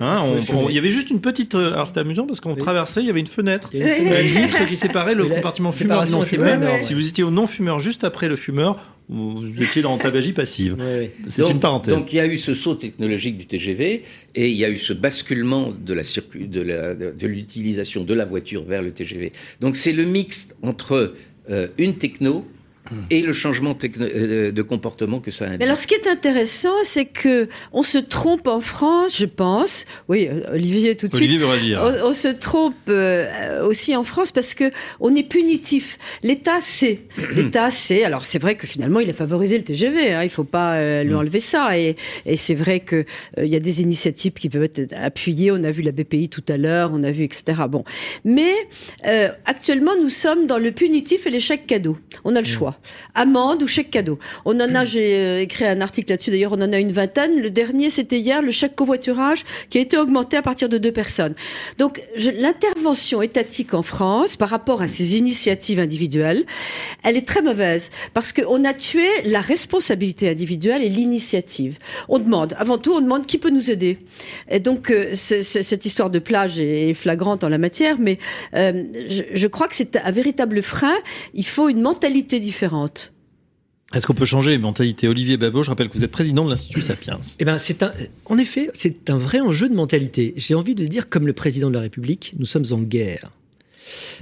Hein, 0.00 0.24
il 0.68 0.74
y 0.74 0.78
avait 0.78 0.90
juste 0.90 1.10
une 1.10 1.20
petite. 1.20 1.54
Alors 1.54 1.86
c'était 1.86 2.00
amusant 2.00 2.26
parce 2.26 2.40
qu'on 2.40 2.56
traversait, 2.56 3.02
il 3.02 3.06
y 3.06 3.10
avait 3.10 3.20
une 3.20 3.28
fenêtre, 3.28 3.70
une 3.72 3.82
vitre 3.82 4.66
qui 4.66 4.74
séparait 4.74 5.14
le 5.14 5.26
compartiment 5.26 5.70
fumeur 5.70 6.04
non 6.10 6.22
fumeur. 6.22 6.60
Si 6.82 6.94
vous 6.94 7.08
étiez 7.08 7.22
au 7.22 7.30
non 7.30 7.46
fumeur 7.46 7.78
juste 7.78 8.02
après 8.02 8.26
le 8.26 8.34
fumeur, 8.34 8.76
vous 9.10 9.44
étiez 9.60 9.82
dans 9.82 9.98
tabagie 9.98 10.32
passive. 10.32 10.76
C'est 11.26 11.48
une 11.50 11.58
parenthèse. 11.58 11.92
Donc 11.92 12.12
il 12.12 12.16
y 12.16 12.20
a 12.20 12.26
eu 12.26 12.38
ce 12.38 12.54
saut 12.54 12.76
technologique 12.76 13.38
du 13.38 13.46
TGV 13.46 14.02
et 14.36 14.48
il 14.48 14.56
y 14.56 14.64
a 14.64 14.70
eu 14.70 14.78
ce 14.78 14.92
basculement 14.92 15.72
de 15.72 17.26
l'utilisation 17.26 18.04
de, 18.04 18.14
la 18.14 18.24
voiture 18.24 18.64
vers 18.64 18.82
le 18.82 18.92
TGV. 18.92 19.32
Donc 19.60 19.74
c'est 19.76 19.92
le 19.92 20.04
mix 20.04 20.48
entre 20.62 21.14
euh, 21.50 21.68
une 21.76 21.96
techno 21.96 22.46
et 23.10 23.22
le 23.22 23.32
changement 23.32 23.76
euh, 23.84 24.52
de 24.52 24.62
comportement 24.62 25.20
que 25.20 25.30
ça 25.30 25.46
induit. 25.46 25.58
Mais 25.58 25.64
alors, 25.64 25.78
ce 25.78 25.86
qui 25.86 25.94
est 25.94 26.06
intéressant, 26.08 26.74
c'est 26.82 27.04
que 27.04 27.48
on 27.72 27.82
se 27.82 27.98
trompe 27.98 28.46
en 28.46 28.60
France, 28.60 29.16
je 29.16 29.26
pense. 29.26 29.84
Oui, 30.08 30.28
Olivier, 30.52 30.96
tout 30.96 31.08
de 31.08 31.16
Olivier 31.16 31.38
suite. 31.38 31.46
Veut 31.46 31.52
réagir. 31.52 32.00
On, 32.04 32.12
se 32.12 32.28
trompe 32.28 32.74
euh, 32.88 33.66
aussi 33.66 33.94
en 33.96 34.04
France 34.04 34.32
parce 34.32 34.54
que 34.54 34.70
on 34.98 35.14
est 35.14 35.22
punitif. 35.22 35.98
L'État 36.22 36.60
sait. 36.62 37.02
L'État 37.32 37.70
sait. 37.70 38.04
Alors, 38.04 38.26
c'est 38.26 38.38
vrai 38.38 38.56
que 38.56 38.66
finalement, 38.66 39.00
il 39.00 39.08
a 39.10 39.12
favorisé 39.12 39.58
le 39.58 39.64
TGV. 39.64 40.12
Hein, 40.12 40.24
il 40.24 40.30
faut 40.30 40.44
pas 40.44 40.74
euh, 40.74 41.02
lui 41.04 41.12
mm. 41.12 41.16
enlever 41.16 41.40
ça. 41.40 41.78
Et, 41.78 41.96
et 42.26 42.36
c'est 42.36 42.54
vrai 42.54 42.80
que 42.80 43.04
il 43.38 43.48
y 43.48 43.56
a 43.56 43.60
des 43.60 43.82
initiatives 43.82 44.32
qui 44.32 44.48
peuvent 44.48 44.64
être 44.64 44.92
appuyées. 44.96 45.52
On 45.52 45.62
a 45.64 45.70
vu 45.70 45.82
la 45.82 45.92
BPI 45.92 46.28
tout 46.28 46.44
à 46.48 46.56
l'heure. 46.56 46.90
On 46.92 47.04
a 47.04 47.10
vu 47.10 47.24
etc. 47.24 47.62
Bon, 47.68 47.84
mais 48.24 48.52
actuellement, 49.46 49.92
nous 50.00 50.08
sommes 50.08 50.46
dans 50.46 50.58
le 50.58 50.72
punitif 50.72 51.26
et 51.26 51.30
l'échec 51.30 51.66
cadeau. 51.66 51.98
On 52.24 52.34
a 52.36 52.40
le 52.40 52.46
choix 52.46 52.79
amende 53.14 53.62
ou 53.62 53.66
chèque 53.66 53.90
cadeau. 53.90 54.18
On 54.44 54.58
en 54.60 54.74
a, 54.74 54.84
j'ai 54.90 55.14
euh, 55.14 55.40
écrit 55.42 55.66
un 55.66 55.80
article 55.80 56.10
là-dessus, 56.10 56.30
d'ailleurs, 56.30 56.52
on 56.52 56.62
en 56.62 56.72
a 56.72 56.78
une 56.78 56.92
vingtaine. 56.92 57.40
Le 57.40 57.50
dernier, 57.50 57.90
c'était 57.90 58.18
hier, 58.18 58.42
le 58.42 58.50
chèque 58.50 58.76
covoiturage 58.76 59.44
qui 59.68 59.78
a 59.78 59.80
été 59.80 59.96
augmenté 59.96 60.36
à 60.36 60.42
partir 60.42 60.68
de 60.68 60.78
deux 60.78 60.92
personnes. 60.92 61.34
Donc, 61.78 62.02
l'intervention 62.16 63.22
étatique 63.22 63.74
en 63.74 63.82
France 63.82 64.36
par 64.36 64.48
rapport 64.48 64.82
à 64.82 64.88
ces 64.88 65.16
initiatives 65.16 65.78
individuelles, 65.78 66.44
elle 67.02 67.16
est 67.16 67.26
très 67.26 67.42
mauvaise 67.42 67.90
parce 68.14 68.32
qu'on 68.32 68.64
a 68.64 68.74
tué 68.74 69.08
la 69.24 69.40
responsabilité 69.40 70.28
individuelle 70.28 70.82
et 70.82 70.88
l'initiative. 70.88 71.76
On 72.08 72.18
demande, 72.18 72.54
avant 72.58 72.78
tout, 72.78 72.92
on 72.92 73.00
demande 73.00 73.26
qui 73.26 73.38
peut 73.38 73.50
nous 73.50 73.70
aider. 73.70 73.98
Et 74.50 74.60
donc, 74.60 74.90
euh, 74.90 75.14
cette 75.14 75.84
histoire 75.84 76.10
de 76.10 76.18
plage 76.18 76.60
est 76.60 76.94
flagrante 76.94 77.44
en 77.44 77.48
la 77.48 77.58
matière, 77.58 77.96
mais 77.98 78.18
euh, 78.54 78.84
je, 79.08 79.22
je 79.32 79.46
crois 79.46 79.68
que 79.68 79.74
c'est 79.74 79.96
un 79.96 80.10
véritable 80.10 80.62
frein. 80.62 80.96
Il 81.34 81.46
faut 81.46 81.68
une 81.68 81.80
mentalité 81.80 82.40
différente 82.40 82.59
est-ce 83.92 84.06
qu'on 84.06 84.14
peut 84.14 84.24
changer 84.24 84.52
les 84.52 84.58
mentalités 84.58 85.08
Olivier 85.08 85.36
Babot, 85.36 85.64
je 85.64 85.70
rappelle 85.70 85.88
que 85.88 85.98
vous 85.98 86.04
êtes 86.04 86.12
président 86.12 86.44
de 86.44 86.50
l'Institut 86.50 86.80
Sapiens. 86.80 87.18
Eh 87.40 87.44
ben, 87.44 87.58
c'est 87.58 87.82
un, 87.82 87.92
en 88.26 88.38
effet, 88.38 88.70
c'est 88.72 89.10
un 89.10 89.16
vrai 89.16 89.40
enjeu 89.40 89.68
de 89.68 89.74
mentalité. 89.74 90.32
J'ai 90.36 90.54
envie 90.54 90.76
de 90.76 90.86
dire, 90.86 91.08
comme 91.08 91.26
le 91.26 91.32
président 91.32 91.70
de 91.70 91.74
la 91.74 91.80
République, 91.80 92.34
nous 92.38 92.46
sommes 92.46 92.66
en 92.70 92.78
guerre. 92.78 93.32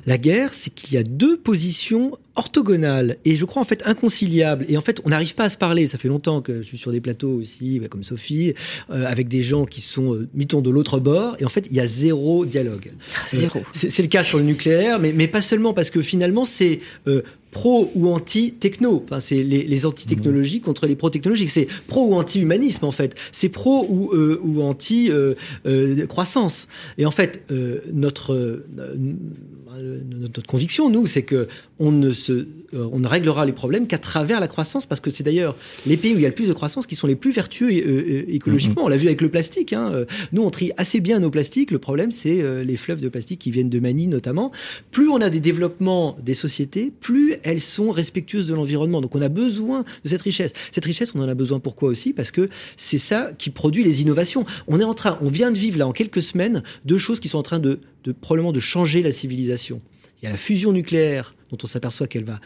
La 0.07 0.17
guerre, 0.17 0.55
c'est 0.55 0.73
qu'il 0.73 0.95
y 0.95 0.97
a 0.97 1.03
deux 1.03 1.37
positions 1.37 2.17
orthogonales 2.37 3.19
et 3.27 3.37
je 3.37 3.45
crois 3.45 3.61
en 3.61 3.65
fait 3.65 3.83
inconciliables. 3.87 4.65
Et 4.69 4.79
en 4.79 4.81
fait, 4.81 5.03
on 5.05 5.11
n'arrive 5.11 5.35
pas 5.35 5.45
à 5.45 5.49
se 5.51 5.59
parler. 5.59 5.87
Ça 5.87 5.99
fait 5.99 6.09
longtemps 6.09 6.41
que 6.41 6.63
je 6.63 6.67
suis 6.67 6.79
sur 6.79 6.91
des 6.91 7.03
plateaux 7.03 7.33
aussi, 7.33 7.81
comme 7.91 8.05
Sophie, 8.05 8.55
euh, 8.91 9.05
avec 9.07 9.29
des 9.29 9.43
gens 9.43 9.67
qui 9.67 9.83
sont, 9.83 10.15
euh, 10.15 10.29
mitons 10.33 10.63
de 10.63 10.71
l'autre 10.71 10.99
bord. 10.99 11.37
Et 11.41 11.45
en 11.45 11.51
fait, 11.51 11.67
il 11.71 11.77
y 11.77 11.81
a 11.81 11.87
zéro 11.87 12.47
dialogue. 12.47 12.93
Ah, 13.15 13.25
zéro. 13.27 13.59
Euh, 13.59 13.63
c'est 13.75 14.03
le 14.03 14.09
cas 14.09 14.23
sur 14.23 14.39
le 14.39 14.45
nucléaire, 14.45 14.99
mais, 14.99 15.13
mais 15.13 15.29
pas 15.29 15.43
seulement, 15.43 15.75
parce 15.75 15.91
que 15.91 16.01
finalement, 16.01 16.45
c'est 16.47 16.81
pro 17.59 17.91
ou 17.97 18.09
anti-techno. 18.09 19.05
C'est 19.19 19.43
les, 19.43 19.87
anti-technologies 19.87 20.61
contre 20.61 20.87
les 20.87 20.95
pro-technologiques. 20.95 21.51
C'est 21.51 21.67
pro 21.89 22.07
ou 22.07 22.15
anti-humanisme, 22.15 22.85
en 22.85 22.93
fait. 22.93 23.17
C'est 23.33 23.49
pro 23.49 23.85
ou, 23.89 24.13
euh, 24.13 24.41
ou 24.45 24.63
anti-croissance. 24.63 26.69
Euh, 26.69 26.93
euh, 26.99 27.03
et 27.03 27.07
en 27.07 27.11
fait, 27.11 27.43
notre 27.93 28.63
notre 29.81 30.47
conviction, 30.47 30.91
nous, 30.91 31.07
c'est 31.07 31.23
que 31.23 31.49
on 31.79 31.93
ne, 31.93 32.13
se, 32.13 32.33
euh, 32.33 32.47
on 32.73 32.99
ne 32.99 33.07
réglera 33.07 33.47
les 33.47 33.53
problèmes 33.53 33.87
qu'à 33.87 33.99
travers 33.99 34.41
la 34.41 34.49
croissance, 34.49 34.87
parce 34.87 35.01
que 35.01 35.11
c'est 35.11 35.23
d'ailleurs 35.23 35.57
les 35.87 35.97
pays 35.97 36.15
où 36.15 36.17
il 36.17 36.23
y 36.23 36.27
a 36.27 36.29
le 36.29 36.35
plus 36.35 36.49
de 36.49 36.53
croissance 36.53 36.87
qui 36.87 36.97
sont 36.97 37.07
les 37.07 37.15
plus 37.15 37.31
vertueux 37.31 37.69
euh, 37.71 38.25
écologiquement. 38.29 38.83
Mm-hmm. 38.83 38.87
On 38.87 38.89
l'a 38.89 38.97
vu 38.97 39.07
avec 39.07 39.21
le 39.21 39.31
plastique. 39.31 39.73
Hein. 39.73 40.05
Nous, 40.33 40.43
on 40.43 40.51
trie 40.51 40.73
assez 40.77 41.01
bien 41.01 41.21
nos 41.21 41.31
plastiques. 41.31 41.71
Le 41.71 41.79
problème, 41.79 42.11
c'est 42.11 42.43
les 42.65 42.77
fleuves 42.77 43.01
de 43.01 43.09
plastique 43.09 43.41
qui 43.41 43.51
viennent 43.51 43.71
de 43.71 43.79
Mani, 43.79 44.07
notamment. 44.07 44.51
Plus 44.91 45.09
on 45.09 45.21
a 45.21 45.31
des 45.31 45.41
développements 45.41 46.17
des 46.23 46.35
sociétés, 46.35 46.93
plus 47.01 47.35
elles 47.43 47.61
sont 47.61 47.91
respectueuses 47.91 48.47
de 48.47 48.55
l'environnement. 48.55 49.01
Donc, 49.01 49.15
on 49.15 49.23
a 49.23 49.29
besoin 49.29 49.85
de 50.05 50.09
cette 50.09 50.23
richesse. 50.23 50.53
Cette 50.73 50.85
richesse, 50.85 51.13
on 51.15 51.21
en 51.21 51.29
a 51.29 51.35
besoin 51.35 51.61
pourquoi 51.61 51.89
aussi? 51.89 52.13
Parce 52.13 52.31
que 52.31 52.49
c'est 52.77 52.99
ça 52.99 53.33
qui 53.39 53.51
produit 53.51 53.85
les 53.85 54.03
innovations. 54.03 54.45
On 54.67 54.81
est 54.81 54.85
en 54.85 54.95
train, 54.95 55.19
on 55.23 55.29
vient 55.29 55.51
de 55.51 55.59
vivre 55.59 55.79
là 55.79 55.87
en 55.87 55.93
quelques 55.93 56.23
semaines 56.23 56.63
deux 56.85 56.99
choses 56.99 57.21
qui 57.21 57.29
sont 57.29 57.39
en 57.39 57.43
train 57.43 57.59
de, 57.59 57.81
de 58.05 58.13
probablement 58.13 58.53
de 58.53 58.61
changer 58.61 59.03
la 59.03 59.13
civilisation. 59.13 59.58
Il 59.67 60.25
y 60.25 60.27
a 60.27 60.31
la 60.31 60.37
fusion 60.37 60.73
nucléaire 60.73 61.35
dont 61.51 61.59
on 61.63 61.67
s'aperçoit 61.67 62.07
qu'elle 62.07 62.25
va 62.25 62.41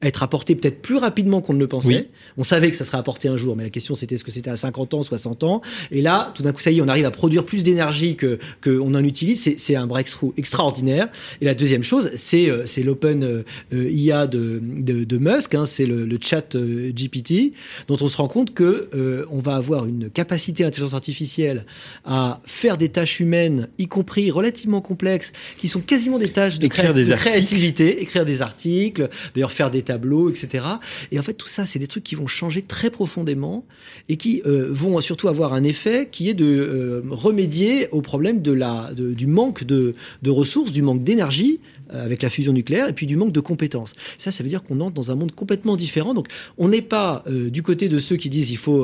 être 0.00 0.22
apporté 0.22 0.54
peut-être 0.54 0.80
plus 0.80 0.96
rapidement 0.96 1.40
qu'on 1.40 1.54
ne 1.54 1.58
le 1.58 1.66
pensait. 1.66 2.08
On 2.36 2.44
savait 2.44 2.70
que 2.70 2.76
ça 2.76 2.84
serait 2.84 2.98
apporté 2.98 3.28
un 3.28 3.36
jour, 3.36 3.56
mais 3.56 3.64
la 3.64 3.70
question 3.70 3.96
c'était 3.96 4.14
est-ce 4.14 4.22
que 4.22 4.30
c'était 4.30 4.50
à 4.50 4.56
50 4.56 4.94
ans, 4.94 5.02
60 5.02 5.42
ans? 5.42 5.60
Et 5.90 6.02
là, 6.02 6.32
tout 6.34 6.44
d'un 6.44 6.52
coup, 6.52 6.60
ça 6.60 6.70
y 6.70 6.78
est, 6.78 6.80
on 6.80 6.88
arrive 6.88 7.04
à 7.04 7.10
produire 7.10 7.44
plus 7.44 7.64
d'énergie 7.64 8.14
que 8.14 8.38
qu'on 8.62 8.94
en 8.94 9.02
utilise. 9.02 9.54
C'est 9.56 9.76
un 9.76 9.86
breakthrough 9.88 10.32
extraordinaire. 10.36 11.08
Et 11.40 11.44
la 11.44 11.54
deuxième 11.54 11.82
chose, 11.82 12.10
c'est 12.14 12.48
euh, 12.48 12.64
c'est 12.64 12.84
l'open 12.84 13.24
euh, 13.24 13.90
IA 13.90 14.28
de, 14.28 14.62
de, 14.62 15.02
de 15.02 15.18
Musk, 15.18 15.54
hein, 15.54 15.64
c'est 15.64 15.86
le, 15.86 16.06
le, 16.06 16.18
chat 16.20 16.54
euh, 16.54 16.92
GPT, 16.92 17.54
dont 17.88 17.96
on 18.00 18.08
se 18.08 18.16
rend 18.16 18.28
compte 18.28 18.54
que 18.54 18.88
on 19.30 19.40
va 19.40 19.56
avoir 19.56 19.86
une 19.86 20.10
capacité 20.10 20.62
d'intelligence 20.62 20.94
artificielle 20.94 21.64
à 22.04 22.40
faire 22.44 22.76
des 22.76 22.88
tâches 22.88 23.20
humaines, 23.20 23.68
y 23.78 23.86
compris 23.86 24.30
relativement 24.30 24.80
complexes, 24.80 25.32
qui 25.58 25.68
sont 25.68 25.80
quasiment 25.80 26.18
des 26.18 26.28
tâches 26.28 26.58
de, 26.58 26.66
de 26.66 27.14
créativité, 27.14 28.02
écrire 28.02 28.24
des 28.24 28.42
articles, 28.42 29.08
d'ailleurs 29.34 29.52
faire 29.52 29.70
des 29.70 29.82
tableaux, 29.88 30.28
etc. 30.28 30.64
Et 31.12 31.18
en 31.18 31.22
fait, 31.22 31.32
tout 31.32 31.48
ça, 31.48 31.64
c'est 31.64 31.78
des 31.78 31.86
trucs 31.86 32.04
qui 32.04 32.14
vont 32.14 32.26
changer 32.26 32.62
très 32.62 32.90
profondément 32.90 33.64
et 34.08 34.16
qui 34.16 34.42
euh, 34.46 34.68
vont 34.70 35.00
surtout 35.00 35.28
avoir 35.28 35.54
un 35.54 35.64
effet 35.64 36.08
qui 36.10 36.28
est 36.28 36.34
de 36.34 36.44
euh, 36.44 37.02
remédier 37.10 37.88
au 37.90 38.02
problème 38.02 38.42
de 38.42 38.52
la, 38.52 38.90
du 38.94 39.26
manque 39.26 39.64
de, 39.64 39.94
de 40.22 40.30
ressources, 40.30 40.72
du 40.72 40.82
manque 40.82 41.02
d'énergie 41.02 41.60
euh, 41.94 42.04
avec 42.04 42.22
la 42.22 42.28
fusion 42.28 42.52
nucléaire 42.52 42.88
et 42.88 42.92
puis 42.92 43.06
du 43.06 43.16
manque 43.16 43.32
de 43.32 43.40
compétences. 43.40 43.94
Ça, 44.18 44.30
ça 44.30 44.42
veut 44.42 44.50
dire 44.50 44.62
qu'on 44.62 44.80
entre 44.80 44.92
dans 44.92 45.10
un 45.10 45.14
monde 45.14 45.32
complètement 45.32 45.76
différent. 45.76 46.12
Donc, 46.12 46.26
on 46.58 46.68
n'est 46.68 46.82
pas 46.82 47.24
du 47.28 47.62
côté 47.62 47.88
de 47.88 47.98
ceux 47.98 48.16
qui 48.16 48.28
disent 48.28 48.50
il 48.50 48.56
faut 48.56 48.82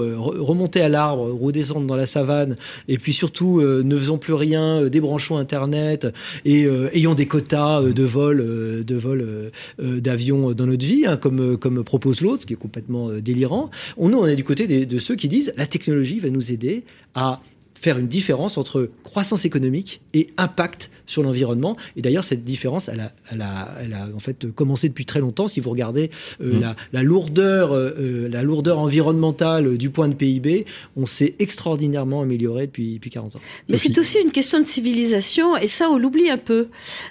remonter 0.50 0.80
à 0.80 0.88
l'arbre, 0.88 1.30
redescendre 1.30 1.86
dans 1.86 1.96
la 1.96 2.06
savane, 2.06 2.56
et 2.88 2.96
puis 2.98 3.12
surtout 3.12 3.60
ne 3.60 3.98
faisons 3.98 4.18
plus 4.18 4.32
rien, 4.32 4.84
débranchons 4.86 5.36
Internet 5.36 6.06
et 6.44 6.66
ayons 6.92 7.14
des 7.14 7.26
quotas 7.26 7.82
de 7.82 8.02
vol, 8.02 8.36
de 8.84 8.94
vol 8.94 9.50
d'avions 9.78 10.52
dans 10.52 10.66
notre 10.66 10.86
vie, 10.86 10.93
hein, 11.04 11.16
comme 11.16 11.56
comme 11.56 11.82
propose 11.82 12.20
l'autre, 12.20 12.42
ce 12.42 12.46
qui 12.46 12.52
est 12.54 12.56
complètement 12.56 13.10
délirant. 13.12 13.70
On, 13.96 14.08
nous, 14.08 14.18
on 14.18 14.26
est 14.26 14.36
du 14.36 14.44
côté 14.44 14.66
de 14.66 14.98
ceux 14.98 15.16
qui 15.16 15.28
disent 15.28 15.52
la 15.56 15.66
technologie 15.66 16.20
va 16.20 16.30
nous 16.30 16.52
aider 16.52 16.84
à 17.14 17.40
faire 17.74 17.98
une 17.98 18.08
différence 18.08 18.56
entre 18.56 18.90
croissance 19.02 19.44
économique 19.44 20.00
et 20.14 20.28
impact 20.36 20.90
sur 21.06 21.22
l'environnement. 21.22 21.76
Et 21.96 22.02
d'ailleurs, 22.02 22.24
cette 22.24 22.44
différence, 22.44 22.88
elle 22.88 23.00
a, 23.00 23.12
elle, 23.30 23.42
a, 23.42 23.74
elle 23.82 23.94
a, 23.94 24.08
en 24.14 24.18
fait 24.18 24.50
commencé 24.52 24.88
depuis 24.88 25.04
très 25.04 25.20
longtemps. 25.20 25.48
Si 25.48 25.60
vous 25.60 25.70
regardez 25.70 26.10
euh, 26.40 26.54
mmh. 26.54 26.60
la, 26.60 26.76
la, 26.92 27.02
lourdeur, 27.02 27.74
euh, 27.74 28.28
la 28.30 28.42
lourdeur 28.42 28.78
environnementale 28.78 29.76
du 29.76 29.90
point 29.90 30.08
de 30.08 30.14
PIB, 30.14 30.64
on 30.96 31.06
s'est 31.06 31.34
extraordinairement 31.38 32.22
amélioré 32.22 32.66
depuis, 32.66 32.94
depuis 32.94 33.10
40 33.10 33.36
ans. 33.36 33.40
Mais 33.68 33.76
c'est 33.76 33.98
aussi 33.98 34.18
une 34.18 34.30
question 34.30 34.60
de 34.60 34.64
civilisation, 34.64 35.56
et 35.56 35.68
ça, 35.68 35.88
on 35.90 35.98
l'oublie 35.98 36.30
un 36.30 36.38
peu. 36.38 36.68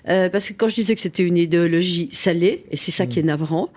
Euh, 0.10 0.30
parce 0.30 0.50
que 0.50 0.54
quand 0.54 0.68
je 0.70 0.76
disais 0.76 0.96
que 0.96 1.02
c'était 1.02 1.24
une 1.24 1.38
idéologie 1.38 2.10
salée, 2.12 2.64
et 2.72 2.78
c'est 2.78 2.92
ça 2.92 3.06
mmh. 3.06 3.10
qui 3.10 3.20
est 3.20 3.24
navrant, 3.24 3.70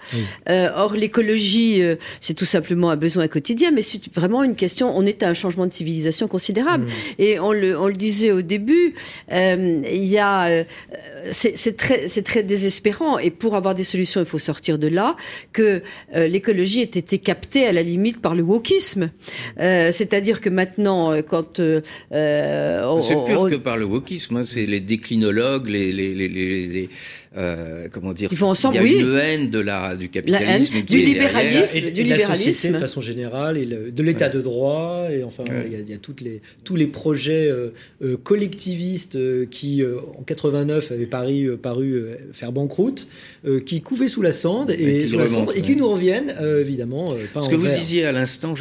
euh, 0.49 0.69
or 0.75 0.95
l'écologie, 0.95 1.83
euh, 1.83 1.97
c'est 2.21 2.35
tout 2.35 2.45
simplement 2.45 2.91
un 2.91 2.97
besoin 2.97 3.29
quotidien, 3.29 3.71
mais 3.71 3.83
c'est 3.83 4.13
vraiment 4.15 4.43
une 4.43 4.57
question, 4.57 4.97
on 4.97 5.05
est 5.05 5.23
à 5.23 5.29
un 5.29 5.35
changement 5.35 5.67
de 5.67 5.73
civilisation 5.73 6.29
considérable. 6.29 6.86
Mmh. 6.87 6.91
Et 7.19 7.39
on 7.39 7.53
le, 7.53 7.79
on 7.79 7.89
le 7.89 7.95
disait 7.95 8.33
au 8.33 8.43
début, 8.43 8.95
euh, 9.33 9.83
il 9.91 10.05
y 10.05 10.19
a, 10.19 10.47
euh, 10.47 10.65
c'est 11.33 11.77
très, 11.77 12.09
c'est 12.09 12.23
très 12.23 12.43
désespérant. 12.43 13.19
Et 13.19 13.31
pour 13.31 13.55
avoir 13.55 13.75
des 13.75 13.85
solutions, 13.85 14.21
il 14.21 14.27
faut 14.27 14.39
sortir 14.39 14.79
de 14.79 14.89
là 14.89 15.17
que 15.53 15.83
euh, 16.15 16.27
l'écologie 16.27 16.81
ait 16.81 16.85
été 16.85 17.19
captée 17.19 17.67
à 17.67 17.73
la 17.73 17.83
limite 17.83 18.21
par 18.21 18.35
le 18.35 18.43
wokisme. 18.43 19.11
C'est-à-dire 19.59 20.41
que 20.41 20.49
maintenant, 20.49 21.21
quand 21.23 21.57
c'est 21.57 23.25
pire 23.27 23.47
que 23.51 23.57
par 23.57 23.77
le 23.77 23.85
wokisme, 23.85 24.37
hein, 24.39 24.45
c'est 24.45 24.67
les 24.67 24.81
déclinologues, 24.81 25.69
les, 25.69 25.93
les, 25.93 26.15
les, 26.15 26.29
les 26.29 26.89
euh, 27.37 27.89
comment 27.91 28.13
dire 28.13 28.29
Ils 28.33 28.39
vont 28.39 28.49
ensemble, 28.49 28.77
Il 28.77 28.93
y 28.93 28.97
a 28.97 29.01
une 29.01 29.19
haine 29.19 29.51
de 29.51 29.59
la 29.59 29.95
du 29.95 30.09
capitalisme, 30.09 30.77
haine, 30.77 30.85
du 30.85 30.99
libéralisme, 30.99 31.79
et, 31.79 31.91
du 31.91 32.03
libéralisme, 32.03 32.45
la 32.45 32.53
société, 32.53 32.75
de 32.75 32.79
façon 32.79 33.01
générale, 33.01 33.59
et 33.59 33.67
de 33.67 34.03
l'état 34.03 34.29
de 34.29 34.41
droit, 34.41 35.09
et 35.11 35.23
enfin, 35.23 35.45
il, 35.47 35.73
y 35.73 35.77
a, 35.77 35.79
il, 35.79 35.91
y 35.91 35.95
a, 35.95 35.99
toutes 35.99 36.21
les 36.21 36.41
tous 36.65 36.77
les 36.77 36.87
projets 36.87 37.49
euh, 37.49 37.69
euh, 38.03 38.17
collectivistes 38.17 39.17
euh, 39.17 39.47
qui 39.47 39.83
en 40.19 40.23
89 40.23 40.93
avaient 40.93 41.07
paru, 41.07 41.57
paru 41.57 42.07
faire 42.33 42.53
banqueroute, 42.53 43.09
qui 43.65 43.83
couvaient 43.83 44.09
sous 44.09 44.23
la 44.23 44.33
cendre 44.33 44.73
et, 44.73 45.03
et, 45.03 45.09
sous 45.09 45.19
la 45.19 45.29
cendre, 45.29 45.57
et 45.57 45.63
qui 45.63 45.77
nous 45.77 45.89
reviennent 45.89 46.35
évidemment. 46.61 47.05
Pas 47.35 47.43
Ce 47.43 47.49
que 47.49 47.55
vous 47.55 47.69
disiez 47.69 48.05
à 48.05 48.13
l'instant, 48.13 48.55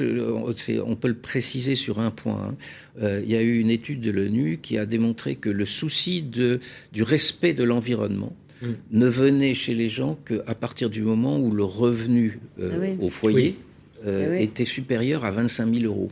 on 0.85 0.95
peut 0.95 1.07
le 1.07 1.15
préciser 1.15 1.75
sur 1.75 1.99
un 1.99 2.11
point. 2.11 2.55
Hein. 3.01 3.19
il 3.23 3.29
y 3.29 3.35
a 3.35 3.41
eu 3.41 3.59
une 3.59 3.69
étude 3.69 4.01
de 4.01 4.11
l'ONU 4.11 4.59
qui 4.61 4.77
a 4.77 4.85
démontré 4.85 5.35
que 5.35 5.49
le 5.49 5.65
souci 5.65 6.21
de, 6.21 6.59
du 6.93 7.03
respect 7.03 7.53
de 7.53 7.63
l'environnement 7.63 8.33
Mm. 8.61 8.67
ne 8.91 9.07
venait 9.07 9.53
chez 9.53 9.73
les 9.73 9.89
gens 9.89 10.17
qu'à 10.25 10.55
partir 10.55 10.89
du 10.89 11.01
moment 11.01 11.39
où 11.39 11.51
le 11.51 11.63
revenu 11.63 12.39
euh, 12.59 12.95
ah 12.99 13.03
au 13.03 13.09
foyer 13.09 13.57
euh, 14.05 14.35
ah 14.37 14.41
était 14.41 14.65
supérieur 14.65 15.25
à 15.25 15.31
25 15.31 15.73
000 15.73 15.85
euros. 15.85 16.11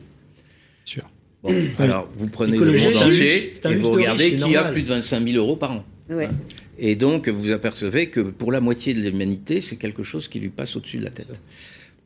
Sûr. 0.84 1.10
Bon, 1.42 1.54
alors, 1.80 2.10
vous 2.18 2.28
prenez 2.28 2.58
le 2.58 2.66
monde 2.66 2.96
entier 2.96 3.54
et 3.66 3.76
vous 3.76 3.92
regardez 3.92 4.36
qui 4.36 4.56
a 4.56 4.66
plus 4.66 4.84
de 4.84 4.90
25 4.90 5.28
000 5.28 5.38
euros 5.38 5.56
par 5.56 5.72
an. 5.72 5.84
Ouais. 6.10 6.30
Et 6.78 6.96
donc, 6.96 7.30
vous 7.30 7.52
apercevez 7.52 8.10
que 8.10 8.20
pour 8.20 8.52
la 8.52 8.60
moitié 8.60 8.94
de 8.94 9.02
l'humanité, 9.02 9.62
c'est 9.62 9.76
quelque 9.76 10.04
chose 10.04 10.28
qui 10.28 10.40
lui 10.40 10.50
passe 10.50 10.76
au-dessus 10.76 10.98
de 10.98 11.04
la 11.04 11.12
tête. 11.12 11.40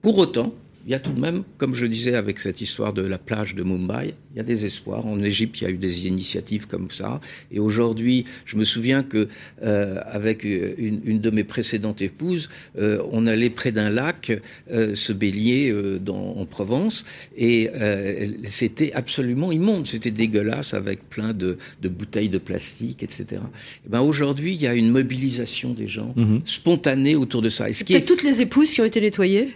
Pour 0.01 0.17
autant, 0.17 0.53
il 0.88 0.91
y 0.91 0.96
a 0.96 1.00
tout 1.00 1.12
de 1.12 1.20
même, 1.20 1.44
comme 1.58 1.75
je 1.75 1.82
le 1.82 1.89
disais 1.89 2.15
avec 2.15 2.39
cette 2.39 2.62
histoire 2.62 2.94
de 2.94 3.01
la 3.01 3.17
plage 3.17 3.56
de 3.56 3.63
Mumbai, 3.63 4.13
il 4.34 4.38
y 4.38 4.39
a 4.39 4.44
des 4.44 4.63
espoirs. 4.63 5.06
En 5.06 5.22
Égypte, 5.22 5.60
il 5.60 5.65
y 5.65 5.67
a 5.67 5.70
eu 5.70 5.77
des 5.77 6.08
initiatives 6.08 6.65
comme 6.65 6.89
ça. 6.91 7.20
Et 7.51 7.60
aujourd'hui, 7.60 8.24
je 8.46 8.56
me 8.56 8.63
souviens 8.63 9.03
que 9.03 9.27
euh, 9.63 10.00
avec 10.06 10.46
une, 10.46 11.01
une, 11.03 11.20
de 11.20 11.29
mes 11.29 11.44
précédentes 11.44 12.01
épouses, 12.01 12.50
euh, 12.77 13.03
on 13.12 13.25
allait 13.25 13.50
près 13.50 13.74
d'un 13.74 13.89
lac 13.89 14.32
euh, 14.72 14.96
se 14.96 15.12
baigner 15.12 15.72
euh, 15.72 16.00
dans, 16.00 16.36
en 16.38 16.46
Provence, 16.46 17.03
et 17.36 17.70
euh, 17.75 18.27
c'était 18.46 18.94
absolument 18.94 19.51
immonde. 19.51 19.88
C'était 19.88 20.12
dégueulasse 20.12 20.74
avec 20.74 21.10
plein 21.10 21.34
de, 21.34 21.58
de, 21.82 21.89
bouteilles 21.89 22.29
de 22.29 22.38
plastique, 22.38 23.03
etc. 23.03 23.41
Et 23.86 23.89
ben 23.89 24.00
aujourd'hui, 24.01 24.53
il 24.53 24.62
y 24.62 24.67
a 24.67 24.74
une 24.74 24.91
mobilisation 24.91 25.74
des 25.74 25.89
gens 25.89 26.13
mm 26.15 26.24
-hmm. 26.24 26.41
spontanée 26.46 27.15
autour 27.17 27.41
de 27.41 27.50
ça. 27.50 27.70
Et 27.70 27.74
ce 27.74 27.84
qui 27.84 27.94
est... 27.94 28.08
toutes 28.08 28.24
les 28.24 28.38
épouses 28.41 28.72
qui 28.74 28.79
ont 28.82 28.89
été 28.94 29.01
nettoyées. 29.01 29.48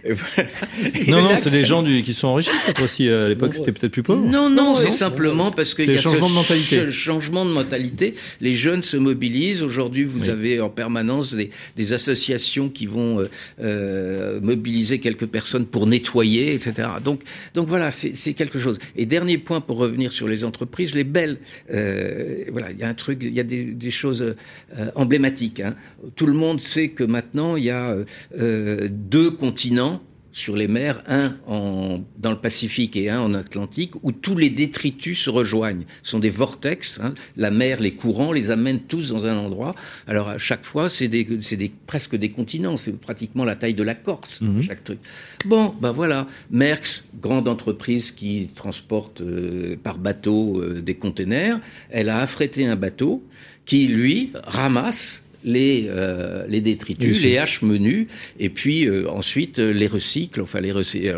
non, 1.08 1.21
non, 1.22 1.36
c'est 1.36 1.50
des 1.50 1.64
gens 1.64 1.82
du, 1.82 2.02
qui 2.02 2.14
sont 2.14 2.28
enrichis. 2.28 2.50
aussi 2.82 3.08
à 3.08 3.28
l'époque, 3.28 3.54
c'était 3.54 3.72
peut-être 3.72 3.92
plus 3.92 4.02
pauvre. 4.02 4.24
Non, 4.24 4.50
non, 4.50 4.74
c'est 4.74 4.90
simplement 4.90 5.50
parce 5.50 5.74
qu'il 5.74 5.90
y 5.90 5.94
a 5.94 6.00
changement 6.00 6.26
ce 6.26 6.32
de 6.32 6.34
mentalité. 6.34 6.90
changement 6.90 7.44
de 7.44 7.50
mentalité. 7.50 8.14
Les 8.40 8.54
jeunes 8.54 8.82
se 8.82 8.96
mobilisent. 8.96 9.62
Aujourd'hui, 9.62 10.04
vous 10.04 10.22
oui. 10.22 10.30
avez 10.30 10.60
en 10.60 10.70
permanence 10.70 11.34
des, 11.34 11.50
des 11.76 11.92
associations 11.92 12.68
qui 12.68 12.86
vont 12.86 13.20
euh, 13.20 13.30
euh, 13.60 14.40
mobiliser 14.40 14.98
quelques 14.98 15.26
personnes 15.26 15.66
pour 15.66 15.86
nettoyer, 15.86 16.54
etc. 16.54 16.88
Donc, 17.04 17.22
donc 17.54 17.68
voilà, 17.68 17.90
c'est 17.90 18.34
quelque 18.34 18.58
chose. 18.58 18.78
Et 18.96 19.06
dernier 19.06 19.38
point 19.38 19.60
pour 19.60 19.78
revenir 19.78 20.12
sur 20.12 20.28
les 20.28 20.44
entreprises, 20.44 20.94
les 20.94 21.04
belles. 21.04 21.38
Euh, 21.70 22.44
voilà, 22.50 22.70
il 22.70 22.78
y 22.78 22.82
a 22.82 22.88
un 22.88 22.94
truc, 22.94 23.18
il 23.22 23.32
y 23.32 23.40
a 23.40 23.44
des, 23.44 23.64
des 23.64 23.90
choses 23.90 24.22
euh, 24.22 24.90
emblématiques. 24.94 25.60
Hein. 25.60 25.74
Tout 26.16 26.26
le 26.26 26.34
monde 26.34 26.60
sait 26.60 26.88
que 26.88 27.04
maintenant 27.04 27.56
il 27.56 27.64
y 27.64 27.70
a 27.70 27.96
euh, 28.38 28.88
deux 28.90 29.30
continents 29.30 30.02
sur 30.32 30.56
les 30.56 30.68
mers, 30.68 31.02
un 31.06 31.36
en, 31.46 32.00
dans 32.18 32.30
le 32.30 32.38
Pacifique 32.38 32.96
et 32.96 33.10
un 33.10 33.20
en 33.20 33.34
Atlantique, 33.34 33.92
où 34.02 34.12
tous 34.12 34.36
les 34.36 34.50
détritus 34.50 35.20
se 35.20 35.30
rejoignent. 35.30 35.84
Ce 36.02 36.10
sont 36.12 36.18
des 36.18 36.30
vortex. 36.30 36.98
Hein. 37.02 37.14
La 37.36 37.50
mer, 37.50 37.80
les 37.80 37.94
courants 37.94 38.32
les 38.32 38.50
amènent 38.50 38.80
tous 38.80 39.10
dans 39.10 39.26
un 39.26 39.36
endroit. 39.36 39.74
Alors 40.06 40.28
à 40.28 40.38
chaque 40.38 40.64
fois, 40.64 40.88
c'est 40.88 41.08
des, 41.08 41.24
des, 41.24 41.72
presque 41.86 42.16
des 42.16 42.30
continents. 42.30 42.76
C'est 42.76 42.98
pratiquement 42.98 43.44
la 43.44 43.56
taille 43.56 43.74
de 43.74 43.82
la 43.82 43.94
Corse, 43.94 44.40
-hmm. 44.40 44.62
chaque 44.62 44.84
truc. 44.84 44.98
Bon, 45.44 45.74
ben 45.80 45.92
voilà. 45.92 46.26
Merckx, 46.50 47.04
grande 47.20 47.46
entreprise 47.48 48.10
qui 48.10 48.48
transporte 48.54 49.20
euh, 49.20 49.76
par 49.82 49.98
bateau 49.98 50.60
euh, 50.60 50.80
des 50.80 50.94
containers, 50.94 51.60
elle 51.90 52.08
a 52.08 52.18
affrété 52.18 52.66
un 52.66 52.76
bateau 52.76 53.22
qui, 53.64 53.86
lui, 53.88 54.32
ramasse 54.44 55.24
les, 55.44 55.86
euh, 55.88 56.44
les 56.48 56.60
détritus, 56.60 57.22
les 57.22 57.38
haches 57.38 57.62
menus, 57.62 58.06
et 58.38 58.48
puis 58.48 58.86
euh, 58.86 59.10
ensuite 59.10 59.58
euh, 59.58 59.72
les 59.72 59.86
recycle, 59.86 60.40
enfin 60.40 60.60
les 60.60 60.72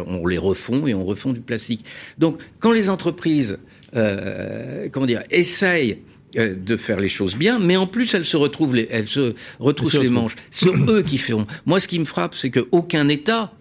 on 0.06 0.26
les 0.26 0.38
refond 0.38 0.86
et 0.86 0.94
on 0.94 1.04
refond 1.04 1.32
du 1.32 1.40
plastique. 1.40 1.84
Donc 2.18 2.40
quand 2.58 2.72
les 2.72 2.88
entreprises, 2.88 3.58
comment 3.92 5.06
dire, 5.06 5.22
essayent 5.30 5.98
de 6.34 6.76
faire 6.76 6.98
les 6.98 7.08
choses 7.08 7.36
bien, 7.36 7.60
mais 7.60 7.76
en 7.76 7.86
plus 7.86 8.12
elles 8.14 8.24
se 8.24 8.36
retrouvent, 8.36 8.74
les, 8.74 8.88
elles 8.90 9.06
se 9.06 9.34
retroussent 9.60 9.94
les 9.94 10.08
manches. 10.08 10.34
C'est 10.50 10.74
eux 10.88 11.02
qui 11.02 11.18
feront. 11.18 11.46
Moi, 11.66 11.78
ce 11.78 11.86
qui 11.86 11.98
me 12.00 12.04
frappe, 12.04 12.34
c'est 12.34 12.50
qu'aucun 12.50 13.08
État 13.08 13.52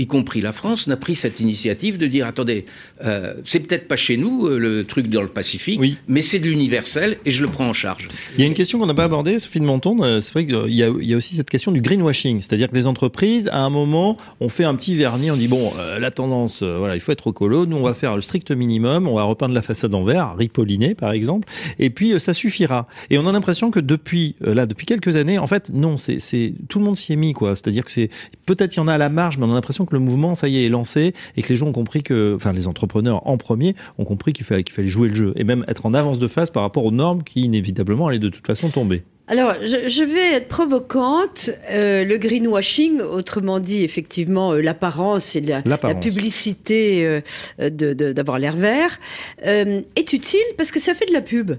y 0.00 0.06
compris 0.06 0.40
la 0.40 0.52
France, 0.52 0.86
n'a 0.86 0.96
pris 0.96 1.14
cette 1.14 1.40
initiative 1.40 1.98
de 1.98 2.06
dire 2.06 2.26
attendez, 2.26 2.64
euh, 3.04 3.34
c'est 3.44 3.60
peut-être 3.60 3.86
pas 3.86 3.96
chez 3.96 4.16
nous 4.16 4.46
euh, 4.46 4.58
le 4.58 4.84
truc 4.84 5.08
dans 5.08 5.20
le 5.20 5.28
Pacifique, 5.28 5.80
mais 6.08 6.22
c'est 6.22 6.38
de 6.38 6.46
l'universel 6.46 7.18
et 7.26 7.30
je 7.30 7.42
le 7.42 7.48
prends 7.48 7.68
en 7.68 7.74
charge. 7.74 8.08
Il 8.34 8.40
y 8.40 8.44
a 8.44 8.46
une 8.46 8.54
question 8.54 8.78
qu'on 8.78 8.86
n'a 8.86 8.94
pas 8.94 9.04
abordée, 9.04 9.38
Sophie 9.38 9.60
de 9.60 9.64
Menton, 9.66 10.02
euh, 10.02 10.20
c'est 10.22 10.32
vrai 10.32 10.46
qu'il 10.46 10.74
y, 10.74 10.82
a, 10.82 10.88
il 10.88 11.06
y 11.06 11.12
a 11.12 11.16
aussi 11.18 11.34
cette 11.34 11.50
question 11.50 11.70
du 11.70 11.82
greenwashing, 11.82 12.40
c'est-à-dire 12.40 12.70
que 12.70 12.74
les 12.74 12.86
entreprises, 12.86 13.48
à 13.48 13.58
un 13.58 13.68
moment, 13.68 14.16
on 14.40 14.48
fait 14.48 14.64
un 14.64 14.74
petit 14.74 14.94
vernis, 14.94 15.30
on 15.30 15.36
dit 15.36 15.48
bon, 15.48 15.70
la 15.98 16.10
tendance, 16.10 16.62
voilà, 16.62 16.94
il 16.94 17.00
faut 17.00 17.12
être 17.12 17.30
colo, 17.30 17.66
nous 17.66 17.76
on 17.76 17.82
va 17.82 17.92
faire 17.92 18.16
le 18.16 18.22
strict 18.22 18.50
minimum, 18.52 19.06
on 19.06 19.14
va 19.16 19.24
repeindre 19.24 19.54
la 19.54 19.62
façade 19.62 19.94
en 19.94 20.04
vert, 20.04 20.34
ripoliner 20.36 20.94
par 20.94 21.12
exemple, 21.12 21.46
et 21.78 21.90
puis 21.90 22.18
ça 22.18 22.32
suffira. 22.32 22.86
Et 23.10 23.18
on 23.18 23.26
a 23.26 23.32
l'impression 23.32 23.70
que 23.70 23.80
depuis 23.80 24.36
là, 24.40 24.64
depuis 24.64 24.86
quelques 24.86 25.16
années, 25.16 25.38
en 25.38 25.46
fait, 25.46 25.70
non, 25.74 25.98
c'est 25.98 26.54
tout 26.68 26.78
le 26.78 26.84
monde 26.86 26.96
s'y 26.96 27.12
est 27.12 27.16
mis 27.16 27.34
quoi, 27.34 27.54
c'est-à-dire 27.54 27.84
que 27.84 27.92
c'est 27.92 28.08
peut-être 28.54 28.74
y 28.74 28.80
en 28.80 28.88
a 28.88 28.94
à 28.94 28.98
la 28.98 29.10
marge, 29.10 29.38
mais 29.38 29.44
on 29.44 29.52
a 29.52 29.54
l'impression 29.54 29.86
que 29.86 29.94
le 29.94 30.00
mouvement, 30.00 30.34
ça 30.34 30.48
y 30.48 30.58
est, 30.58 30.66
est 30.66 30.68
lancé 30.68 31.14
et 31.36 31.42
que 31.42 31.48
les 31.50 31.54
gens 31.54 31.68
ont 31.68 31.72
compris 31.72 32.02
que, 32.02 32.34
enfin, 32.34 32.52
les 32.52 32.66
entrepreneurs 32.66 33.24
en 33.28 33.36
premier 33.36 33.76
ont 33.96 34.04
compris 34.04 34.32
qu'il 34.32 34.44
fallait, 34.44 34.64
qu'il 34.64 34.74
fallait 34.74 34.88
jouer 34.88 35.08
le 35.08 35.14
jeu 35.14 35.32
et 35.36 35.44
même 35.44 35.64
être 35.68 35.86
en 35.86 35.94
avance 35.94 36.18
de 36.18 36.26
phase 36.26 36.50
par 36.50 36.64
rapport 36.64 36.84
aux 36.84 36.90
normes 36.90 37.22
qui 37.22 37.42
inévitablement 37.42 38.08
allaient 38.08 38.18
de 38.18 38.28
toute 38.28 38.44
façon 38.44 38.68
tomber. 38.68 39.04
Alors, 39.30 39.54
je, 39.62 40.02
vais 40.02 40.32
être 40.32 40.48
provocante. 40.48 41.50
Euh, 41.70 42.04
le 42.04 42.16
greenwashing, 42.16 43.00
autrement 43.00 43.60
dit, 43.60 43.84
effectivement, 43.84 44.54
euh, 44.54 44.60
l'apparence 44.60 45.36
et 45.36 45.40
la, 45.40 45.62
publicité 45.94 47.22
euh, 47.60 47.70
d'avoir 47.70 48.40
l'air 48.40 48.56
vert, 48.56 48.98
est 49.44 50.12
utile 50.12 50.40
parce 50.56 50.72
que 50.72 50.80
ça 50.80 50.94
fait 50.94 51.06
de 51.06 51.12
la 51.12 51.20
pub. 51.20 51.52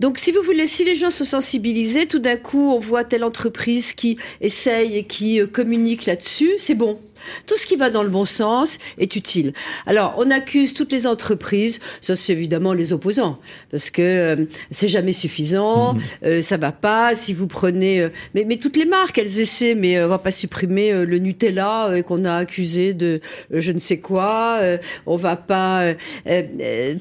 Donc, 0.00 0.18
si 0.18 0.32
vous 0.32 0.40
voulez, 0.40 0.66
si 0.66 0.84
les 0.84 0.94
gens 0.94 1.10
sont 1.10 1.24
sensibilisés, 1.24 2.06
tout 2.06 2.18
d'un 2.18 2.36
coup, 2.36 2.72
on 2.72 2.78
voit 2.78 3.04
telle 3.04 3.24
entreprise 3.24 3.92
qui 3.92 4.16
essaye 4.40 4.96
et 4.96 5.04
qui 5.04 5.46
communique 5.52 6.06
là-dessus, 6.06 6.52
c'est 6.56 6.74
bon. 6.74 6.98
Tout 7.46 7.56
ce 7.56 7.66
qui 7.66 7.76
va 7.76 7.90
dans 7.90 8.02
le 8.02 8.08
bon 8.08 8.24
sens 8.24 8.78
est 8.98 9.16
utile. 9.16 9.52
Alors, 9.86 10.14
on 10.18 10.30
accuse 10.30 10.74
toutes 10.74 10.92
les 10.92 11.06
entreprises, 11.06 11.80
ça 12.00 12.16
c'est 12.16 12.32
évidemment 12.32 12.72
les 12.72 12.92
opposants, 12.92 13.38
parce 13.70 13.90
que 13.90 14.02
euh, 14.02 14.36
c'est 14.70 14.88
jamais 14.88 15.12
suffisant, 15.12 15.94
mhm. 15.94 16.00
euh, 16.24 16.42
ça 16.42 16.56
va 16.56 16.72
pas. 16.72 17.14
Si 17.14 17.32
vous 17.32 17.46
prenez, 17.46 18.00
euh, 18.00 18.08
mais, 18.34 18.44
mais, 18.44 18.56
toutes 18.56 18.76
les 18.76 18.84
marques, 18.84 19.18
elles 19.18 19.38
essaient, 19.38 19.74
mais 19.74 20.02
on 20.02 20.08
va 20.08 20.18
pas 20.18 20.30
supprimer 20.30 20.92
le 21.04 21.18
Nutella 21.18 22.02
qu'on 22.06 22.24
a 22.24 22.34
accusé 22.34 22.94
de 22.94 23.20
je 23.50 23.72
ne 23.72 23.78
sais 23.78 23.98
quoi. 23.98 24.60
on 25.06 25.16
va 25.16 25.36
pas. 25.36 25.94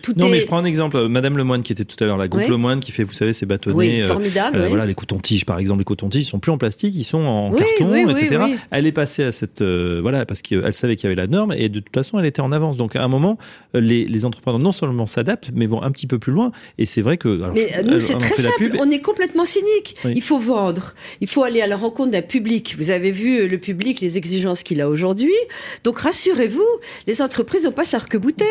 tout 0.02 0.14
non, 0.16 0.30
mais 0.30 0.40
je 0.40 0.46
prends 0.46 0.58
un 0.58 0.66
exemple. 0.66 1.08
Madame 1.08 1.38
Lemoine 1.38 1.64
qui 1.64 1.74
était 1.74 1.86
tout 1.86 2.02
à 2.04 2.08
l'heure, 2.08 2.18
la 2.18 2.28
groupe 2.28 2.48
Lemoine 2.48 2.80
qui 2.80 2.92
fait, 2.92 3.04
vous 3.04 3.14
savez, 3.14 3.34
ces 3.34 3.46
bâtonnets. 3.46 3.76
Oui, 3.76 4.02
formidable. 4.02 4.66
Voilà, 4.68 4.86
les 4.86 4.96
cotons-tiges 4.96 5.46
par 5.46 5.60
exemple, 5.60 5.80
les 5.80 5.86
cotons-tiges 5.86 6.26
sont 6.26 6.40
plus 6.40 6.52
en 6.52 6.58
plastique, 6.58 6.96
ils 6.96 7.04
sont 7.04 7.26
en 7.26 7.52
carton, 7.52 8.10
etc. 8.10 8.42
Elle 8.72 8.86
est 8.86 8.92
passée 8.92 9.24
à 9.24 9.32
cette 9.32 9.62
voilà 10.08 10.26
parce 10.26 10.42
qu'elle 10.42 10.74
savait 10.74 10.96
qu'il 10.96 11.04
y 11.04 11.08
avait 11.12 11.22
la 11.22 11.28
norme 11.28 11.52
et 11.52 11.68
de 11.68 11.82
toute 11.82 11.94
façon, 11.94 12.18
elle 12.18 12.26
était 12.26 12.40
en 12.40 12.54
avance. 12.54 12.78
Donc 12.78 12.96
à 12.96 13.04
un 13.04 13.10
moment, 13.10 13.38
les, 13.74 14.06
les 14.06 14.24
entrepreneurs 14.24 14.58
non 14.58 14.72
seulement 14.72 15.06
s'adaptent, 15.06 15.52
mais 15.54 15.66
vont 15.66 15.84
un 15.84 15.92
petit 15.92 16.08
peu 16.08 16.18
plus 16.18 16.32
loin. 16.32 16.54
Et 16.78 16.86
c'est 16.86 17.02
vrai 17.02 17.18
que. 17.18 17.28
mais 17.54 17.84
nous, 17.84 18.00
c'est 18.00 18.18
très 18.18 18.42
simple. 18.42 18.78
On 18.80 18.90
est 18.90 19.02
complètement 19.02 19.44
cynique. 19.44 19.98
Il 20.06 20.22
faut 20.22 20.40
vendre. 20.40 20.94
Il 21.20 21.28
faut 21.28 21.44
aller 21.44 21.60
à 21.60 21.68
la 21.68 21.76
rencontre 21.76 22.12
d'un 22.12 22.22
public. 22.22 22.76
Vous 22.78 22.90
avez 22.90 23.12
vu 23.12 23.38
euh, 23.42 23.48
le 23.50 23.58
public, 23.58 24.00
les 24.00 24.18
exigences 24.18 24.64
qu'il 24.64 24.80
a 24.80 24.88
aujourd'hui. 24.88 25.36
Donc 25.84 26.00
rassurez-vous, 26.00 26.66
les 27.06 27.22
entreprises 27.22 27.66
n'ont 27.66 27.74
pas 27.74 27.84
s'arc-bouter. 27.84 28.46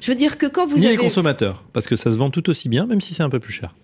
Je 0.00 0.10
veux 0.10 0.16
dire 0.16 0.38
que 0.38 0.46
quand 0.46 0.66
vous 0.66 0.78
Ni 0.78 0.86
avez. 0.86 0.96
les 0.96 1.02
consommateurs, 1.02 1.62
parce 1.74 1.86
que 1.86 1.94
ça 1.94 2.10
se 2.10 2.16
vend 2.16 2.30
tout 2.30 2.48
aussi 2.48 2.70
bien, 2.70 2.86
même 2.86 3.02
si 3.02 3.12
c'est 3.12 3.22
un 3.22 3.28
peu 3.28 3.38
plus 3.38 3.52
cher. 3.52 3.74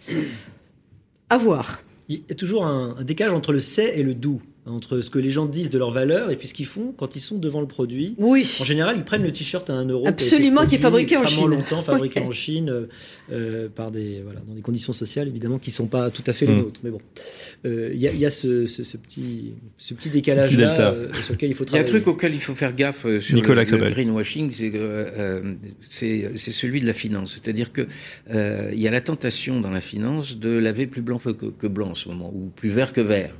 À 1.28 1.36
voir. 1.36 1.82
Il 2.08 2.22
y 2.26 2.32
a 2.32 2.34
toujours 2.34 2.64
un, 2.64 2.96
un 2.98 3.04
décalage 3.04 3.34
entre 3.34 3.52
le 3.52 3.60
c'est 3.60 3.98
et 3.98 4.02
le 4.02 4.14
doux 4.14 4.40
entre 4.68 5.00
ce 5.00 5.10
que 5.10 5.18
les 5.18 5.30
gens 5.30 5.46
disent 5.46 5.70
de 5.70 5.78
leur 5.78 5.90
valeur 5.90 6.30
et 6.30 6.36
puis 6.36 6.48
ce 6.48 6.54
qu'ils 6.54 6.66
font 6.66 6.92
quand 6.96 7.16
ils 7.16 7.20
sont 7.20 7.38
devant 7.38 7.60
le 7.60 7.66
produit. 7.66 8.14
Oui. 8.18 8.46
En 8.60 8.64
général, 8.64 8.96
ils 8.96 9.04
prennent 9.04 9.22
le 9.22 9.32
t-shirt 9.32 9.68
à 9.70 9.74
un 9.74 9.86
euro. 9.86 10.06
Absolument, 10.06 10.66
qui, 10.66 10.76
est 10.76 10.78
fabriqué 10.78 11.16
en 11.16 11.26
Chine. 11.26 11.50
longtemps, 11.50 11.80
fabriqué 11.80 12.20
en 12.20 12.32
Chine, 12.32 12.70
euh, 12.70 12.86
euh, 13.32 13.68
par 13.68 13.90
des, 13.90 14.20
voilà, 14.22 14.40
dans 14.46 14.54
des 14.54 14.60
conditions 14.60 14.92
sociales 14.92 15.28
évidemment 15.28 15.58
qui 15.58 15.70
ne 15.70 15.74
sont 15.74 15.86
pas 15.86 16.10
tout 16.10 16.24
à 16.26 16.32
fait 16.32 16.46
les 16.46 16.54
mm. 16.54 16.60
nôtres. 16.60 16.80
Mais 16.84 16.90
bon, 16.90 17.00
euh, 17.66 17.90
il 17.92 18.00
y, 18.00 18.26
a, 18.26 18.30
ce, 18.30 18.64
petit, 18.96 19.54
ce 19.76 19.94
petit 19.94 20.10
décalage-là 20.10 20.94
sur 21.12 21.34
lequel 21.34 21.50
il 21.50 21.54
faut 21.54 21.64
travailler. 21.64 21.88
Il 21.88 21.92
y 21.92 21.94
a 21.94 21.98
un 21.98 22.00
truc 22.00 22.06
auquel 22.06 22.34
il 22.34 22.40
faut 22.40 22.54
faire 22.54 22.74
gaffe 22.74 23.06
sur 23.20 23.34
Nicolas 23.34 23.64
le, 23.64 23.90
greenwashing, 23.90 24.52
c'est 25.82 26.36
celui 26.36 26.80
de 26.80 26.86
la 26.86 26.92
finance. 26.92 27.34
C'est-à-dire 27.34 27.72
qu'il 27.72 27.88
il 28.30 28.80
y 28.80 28.88
a 28.88 28.90
la 28.90 29.00
tentation 29.00 29.60
dans 29.60 29.70
la 29.70 29.80
finance 29.80 30.38
de 30.38 30.50
laver 30.50 30.86
plus 30.86 31.02
blanc 31.02 31.18
que, 31.18 31.30
que 31.30 31.66
blanc 31.66 31.90
en 31.90 31.94
ce 31.94 32.08
moment, 32.08 32.32
ou 32.34 32.48
plus 32.48 32.68
vert 32.68 32.92
que 32.92 33.00
vert. 33.00 33.34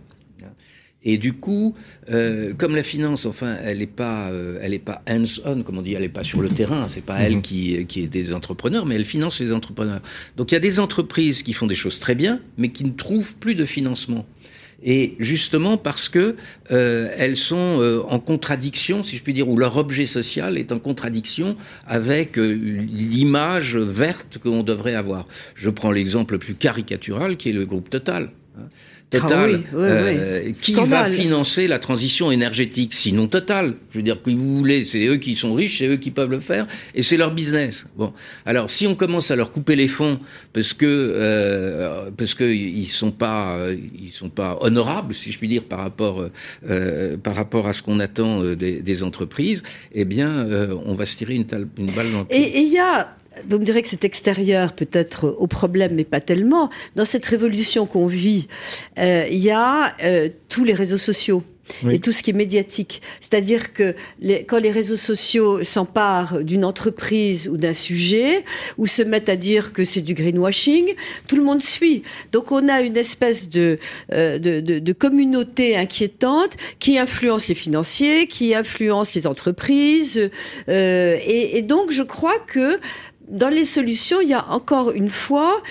Et 1.05 1.17
du 1.17 1.33
coup, 1.33 1.75
euh, 2.11 2.53
comme 2.55 2.75
la 2.75 2.83
finance, 2.83 3.25
enfin, 3.25 3.57
elle 3.63 3.79
n'est 3.79 3.87
pas, 3.87 4.31
euh, 4.31 4.59
elle 4.61 4.75
est 4.75 4.81
pas 4.81 5.03
hands-on, 5.09 5.63
comme 5.63 5.79
on 5.79 5.83
dit, 5.83 5.95
elle 5.95 6.03
n'est 6.03 6.09
pas 6.09 6.25
sur 6.25 6.43
le 6.43 6.49
terrain. 6.49 6.89
C'est 6.89 7.05
pas 7.05 7.21
elle 7.21 7.37
mhm. 7.37 7.43
qui, 7.43 7.87
qui 7.87 8.03
est 8.03 8.09
des 8.09 8.35
entrepreneurs, 8.35 8.85
mais 8.85 8.97
elle 8.97 9.05
finance 9.05 9.41
les 9.41 9.53
entrepreneurs. 9.53 10.01
Donc 10.37 10.51
il 10.51 10.55
y 10.55 10.57
a 10.57 10.61
des 10.61 10.81
entreprises 10.81 11.43
qui 11.43 11.53
font 11.53 11.67
des 11.67 11.77
choses 11.77 12.01
très 12.01 12.15
bien, 12.15 12.41
mais 12.57 12.71
qui 12.71 12.85
ne 12.85 12.91
trouvent 12.91 13.37
plus 13.37 13.55
de 13.55 13.65
financement. 13.65 14.27
Et 14.83 15.17
justement 15.19 15.77
parce 15.77 16.09
que 16.09 16.37
euh, 16.71 17.11
elles 17.17 17.37
sont 17.37 17.79
euh, 17.81 18.03
en 18.09 18.21
contradiction, 18.21 19.03
si 19.03 19.17
je 19.17 19.23
puis 19.23 19.35
dire, 19.35 19.49
ou 19.49 19.57
leur 19.57 19.77
objet 19.77 20.07
social 20.07 20.57
est 20.57 20.71
en 20.71 20.79
contradiction 20.79 21.57
avec 21.87 22.39
euh, 22.39 22.53
l'image 22.53 23.77
verte 23.77 24.39
qu'on 24.39 24.63
devrait 24.63 24.95
avoir. 24.95 25.27
Je 25.55 25.71
prends 25.71 25.91
l'exemple 25.91 26.35
le 26.35 26.39
plus 26.39 26.55
caricatural 26.55 27.37
qui 27.37 27.49
est 27.49 27.53
le 27.53 27.67
groupe 27.67 27.91
Total. 27.91 28.31
Total, 29.11 29.63
ah 29.73 29.77
euh, 29.77 30.53
qui 30.53 30.75
va 30.75 31.07
financer 31.07 31.67
la 31.67 31.79
transition 31.79 32.31
énergétique 32.31 32.93
Sinon 32.93 33.27
Total? 33.27 33.75
Je 33.91 33.99
veux 33.99 34.03
dire 34.03 34.21
que 34.21 34.31
vous 34.31 34.59
voulez, 34.59 34.85
c'est 34.85 35.07
eux 35.07 35.17
qui 35.17 35.35
sont 35.35 35.55
riches, 35.55 35.79
c'est 35.79 35.87
eux 35.87 35.97
qui 35.97 36.11
peuvent 36.11 36.31
le 36.31 36.41
faire, 36.41 36.67
et 36.95 37.03
c'est 37.03 37.17
leur 37.17 37.33
business. 37.33 37.87
Bon, 37.97 38.13
alors 38.45 38.71
si 38.71 38.87
on 38.87 38.95
commence 38.95 39.31
à 39.31 39.37
leur 39.37 39.51
couper 39.51 39.77
les 39.77 39.89
fonds 39.89 40.19
parce 40.53 40.75
que 40.75 40.85
euh, 40.87 42.11
parce 42.19 42.35
que 42.35 42.45
ils 42.45 42.87
sont 42.87 43.11
pas 43.11 43.57
ils 43.99 44.11
sont 44.11 44.29
pas 44.29 44.59
honorables, 44.61 45.15
si 45.15 45.33
je 45.33 45.39
puis 45.39 45.49
dire, 45.49 45.65
par 45.65 45.79
rapport 45.79 46.29
euh, 46.69 47.17
par 47.17 47.35
rapport 47.35 47.67
à 47.67 47.73
ce 47.73 47.83
qu'on 47.83 48.01
attend 48.01 48.43
des, 48.43 48.83
des, 48.83 49.03
entreprises, 49.03 49.63
eh 49.95 50.05
bien, 50.05 50.47
on 50.85 50.95
va 50.95 51.07
se 51.07 51.17
tirer 51.17 51.35
une, 51.35 51.47
une 51.79 51.91
balle 51.93 52.13
dans 52.13 52.19
le 52.21 52.25
pied. 52.27 52.59
Et 52.59 52.61
il 52.61 52.73
y 52.73 52.79
a 52.79 53.17
vous 53.49 53.59
me 53.59 53.65
direz 53.65 53.83
que 53.83 53.89
c'est 53.89 54.05
extérieur 54.05 54.73
peut-être 54.73 55.37
au 55.39 55.47
problème, 55.47 55.95
mais 55.95 56.05
pas 56.05 56.21
tellement. 56.21 56.71
Dans 56.97 57.05
cette 57.05 57.27
révolution 57.27 57.87
qu'on 57.87 58.07
vit, 58.07 58.49
euh, 58.99 59.27
il 59.31 59.39
y 59.39 59.51
a 59.51 59.95
euh, 60.03 60.29
tous 60.49 60.65
les 60.65 60.75
réseaux 60.75 60.99
sociaux. 60.99 61.43
et 61.91 61.99
tout 61.99 62.13
ce 62.13 62.23
qui 62.23 62.31
est 62.31 62.35
médiatique. 62.35 63.03
C'est-à-dire 63.21 63.75
que 63.75 63.95
les, 64.21 64.43
quand 64.45 64.59
les 64.59 64.71
réseaux 64.71 64.97
sociaux 64.97 65.63
s'emparent 65.63 66.43
d'une 66.43 66.65
entreprise 66.65 67.47
ou 67.47 67.59
d'un 67.59 67.75
sujet, 67.75 68.43
ou 68.79 68.87
se 68.87 69.03
mettent 69.03 69.29
à 69.29 69.37
dire 69.37 69.75
que 69.75 69.85
c'est 69.85 70.01
du 70.01 70.15
greenwashing, 70.15 70.95
tout 71.27 71.37
le 71.37 71.43
monde 71.43 71.63
suit. 71.63 72.05
Donc 72.33 72.53
on 72.53 72.71
a 72.71 72.81
une 72.81 72.97
espèce 72.97 73.51
de, 73.51 73.79
euh, 74.13 74.39
de, 74.39 74.61
de, 74.61 74.79
de, 74.79 74.93
communauté 74.95 75.77
inquiétante 75.77 76.57
qui 76.79 76.99
influence 76.99 77.49
les 77.49 77.55
financiers, 77.55 78.27
qui 78.29 78.55
influence 78.55 79.15
les 79.15 79.27
entreprises. 79.27 80.31
Euh, 80.71 81.19
et, 81.23 81.59
et, 81.59 81.63
donc 81.63 81.91
je 81.91 82.03
crois 82.03 82.39
que 82.47 82.81
dans 83.31 83.49
les 83.49 83.65
solutions, 83.65 84.21
il 84.21 84.29
y 84.29 84.35
a 84.35 84.47
encore 84.51 84.93
une 84.93 85.09
fois 85.09 85.63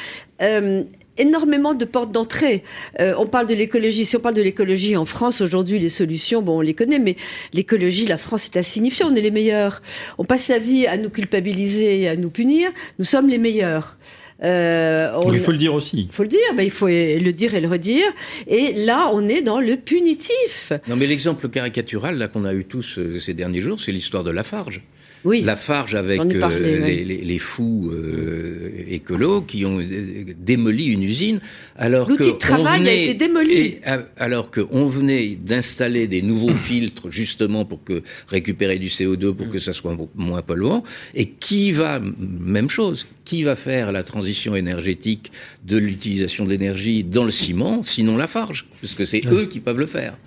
euh, 0.41 0.83
énormément 1.17 1.73
de 1.73 1.85
portes 1.85 2.11
d'entrée. 2.11 2.63
Euh, 2.99 3.13
on 3.17 3.25
parle 3.25 3.47
de 3.47 3.55
l'écologie. 3.55 4.05
Si 4.05 4.15
on 4.15 4.19
parle 4.19 4.35
de 4.35 4.41
l'écologie 4.41 4.95
en 4.95 5.05
France 5.05 5.41
aujourd'hui, 5.41 5.79
les 5.79 5.89
solutions, 5.89 6.41
bon, 6.41 6.59
on 6.59 6.61
les 6.61 6.73
connaît, 6.73 6.99
mais 6.99 7.15
l'écologie, 7.53 8.05
la 8.05 8.17
France 8.17 8.45
est 8.45 8.57
insignifiant. 8.57 9.09
On 9.11 9.15
est 9.15 9.21
les 9.21 9.31
meilleurs. 9.31 9.81
On 10.17 10.23
passe 10.23 10.47
la 10.47 10.59
vie 10.59 10.87
à 10.87 10.97
nous 10.97 11.09
culpabiliser 11.09 12.01
et 12.01 12.09
à 12.09 12.15
nous 12.15 12.29
punir. 12.29 12.69
Nous 12.99 13.05
sommes 13.05 13.29
les 13.29 13.39
meilleurs. 13.39 13.97
Euh, 14.43 15.19
il 15.33 15.39
faut 15.39 15.51
le 15.51 15.57
dire 15.57 15.73
aussi. 15.73 16.07
Il 16.11 16.13
faut 16.13 16.21
le 16.21 16.29
dire, 16.29 16.39
ben, 16.55 16.61
il 16.61 16.69
faut 16.69 16.87
le 16.87 17.31
dire 17.31 17.55
et 17.55 17.61
le 17.61 17.67
redire. 17.67 18.05
Et 18.45 18.73
là, 18.73 19.09
on 19.11 19.27
est 19.27 19.41
dans 19.41 19.59
le 19.59 19.77
punitif. 19.77 20.73
Non, 20.87 20.95
mais 20.95 21.07
l'exemple 21.07 21.49
caricatural 21.49 22.19
là 22.19 22.27
qu'on 22.27 22.45
a 22.45 22.53
eu 22.53 22.65
tous 22.65 22.99
ces 23.19 23.33
derniers 23.33 23.61
jours, 23.61 23.79
c'est 23.79 23.91
l'histoire 23.91 24.23
de 24.23 24.29
Lafarge. 24.29 24.83
Oui. 25.27 25.41
Lafarge 25.41 25.93
avec 25.93 26.21
euh, 26.21 26.85
les, 26.85 27.37
fous 27.37 27.91
euh, 27.91 28.85
écolos 28.87 29.41
qui 29.41 29.65
ont 29.65 29.77
euh, 29.77 30.23
démoli 30.37 30.85
une 30.85 31.03
usine. 31.03 31.41
Alors 31.75 32.07
L'outil 32.07 32.31
de 32.31 32.37
travail 32.37 32.87
a 32.87 32.93
été 32.93 33.13
démoli. 33.13 33.79
alors 34.15 34.51
qu'on 34.51 34.85
venait 34.85 35.35
d'installer 35.35 36.07
des 36.07 36.21
nouveaux 36.21 36.53
filtres 36.67 37.11
justement 37.11 37.65
pour 37.65 37.83
que 37.83 38.03
récupérer 38.29 38.79
du 38.79 38.87
CO2 38.87 39.33
pour 39.33 39.49
que 39.49 39.59
ça 39.59 39.73
soit 39.73 39.97
moins 40.15 40.41
polluant. 40.41 40.85
Et 41.13 41.25
qui 41.25 41.73
va, 41.73 41.99
même 41.99 42.69
chose, 42.69 43.05
qui 43.25 43.43
va 43.43 43.57
faire 43.57 43.91
la 43.91 44.03
transition 44.03 44.55
énergétique 44.55 45.33
de 45.65 45.75
l'utilisation 45.75 46.45
de 46.45 46.51
l'énergie 46.51 47.03
dans 47.03 47.25
le 47.25 47.31
ciment, 47.31 47.83
sinon 47.83 48.15
Lafarge 48.15 48.65
Parce 48.81 48.93
que 48.93 49.03
c'est 49.03 49.27
eux 49.27 49.43
qui 49.47 49.59
peuvent 49.59 49.79
le 49.79 49.87
faire. 49.87 50.17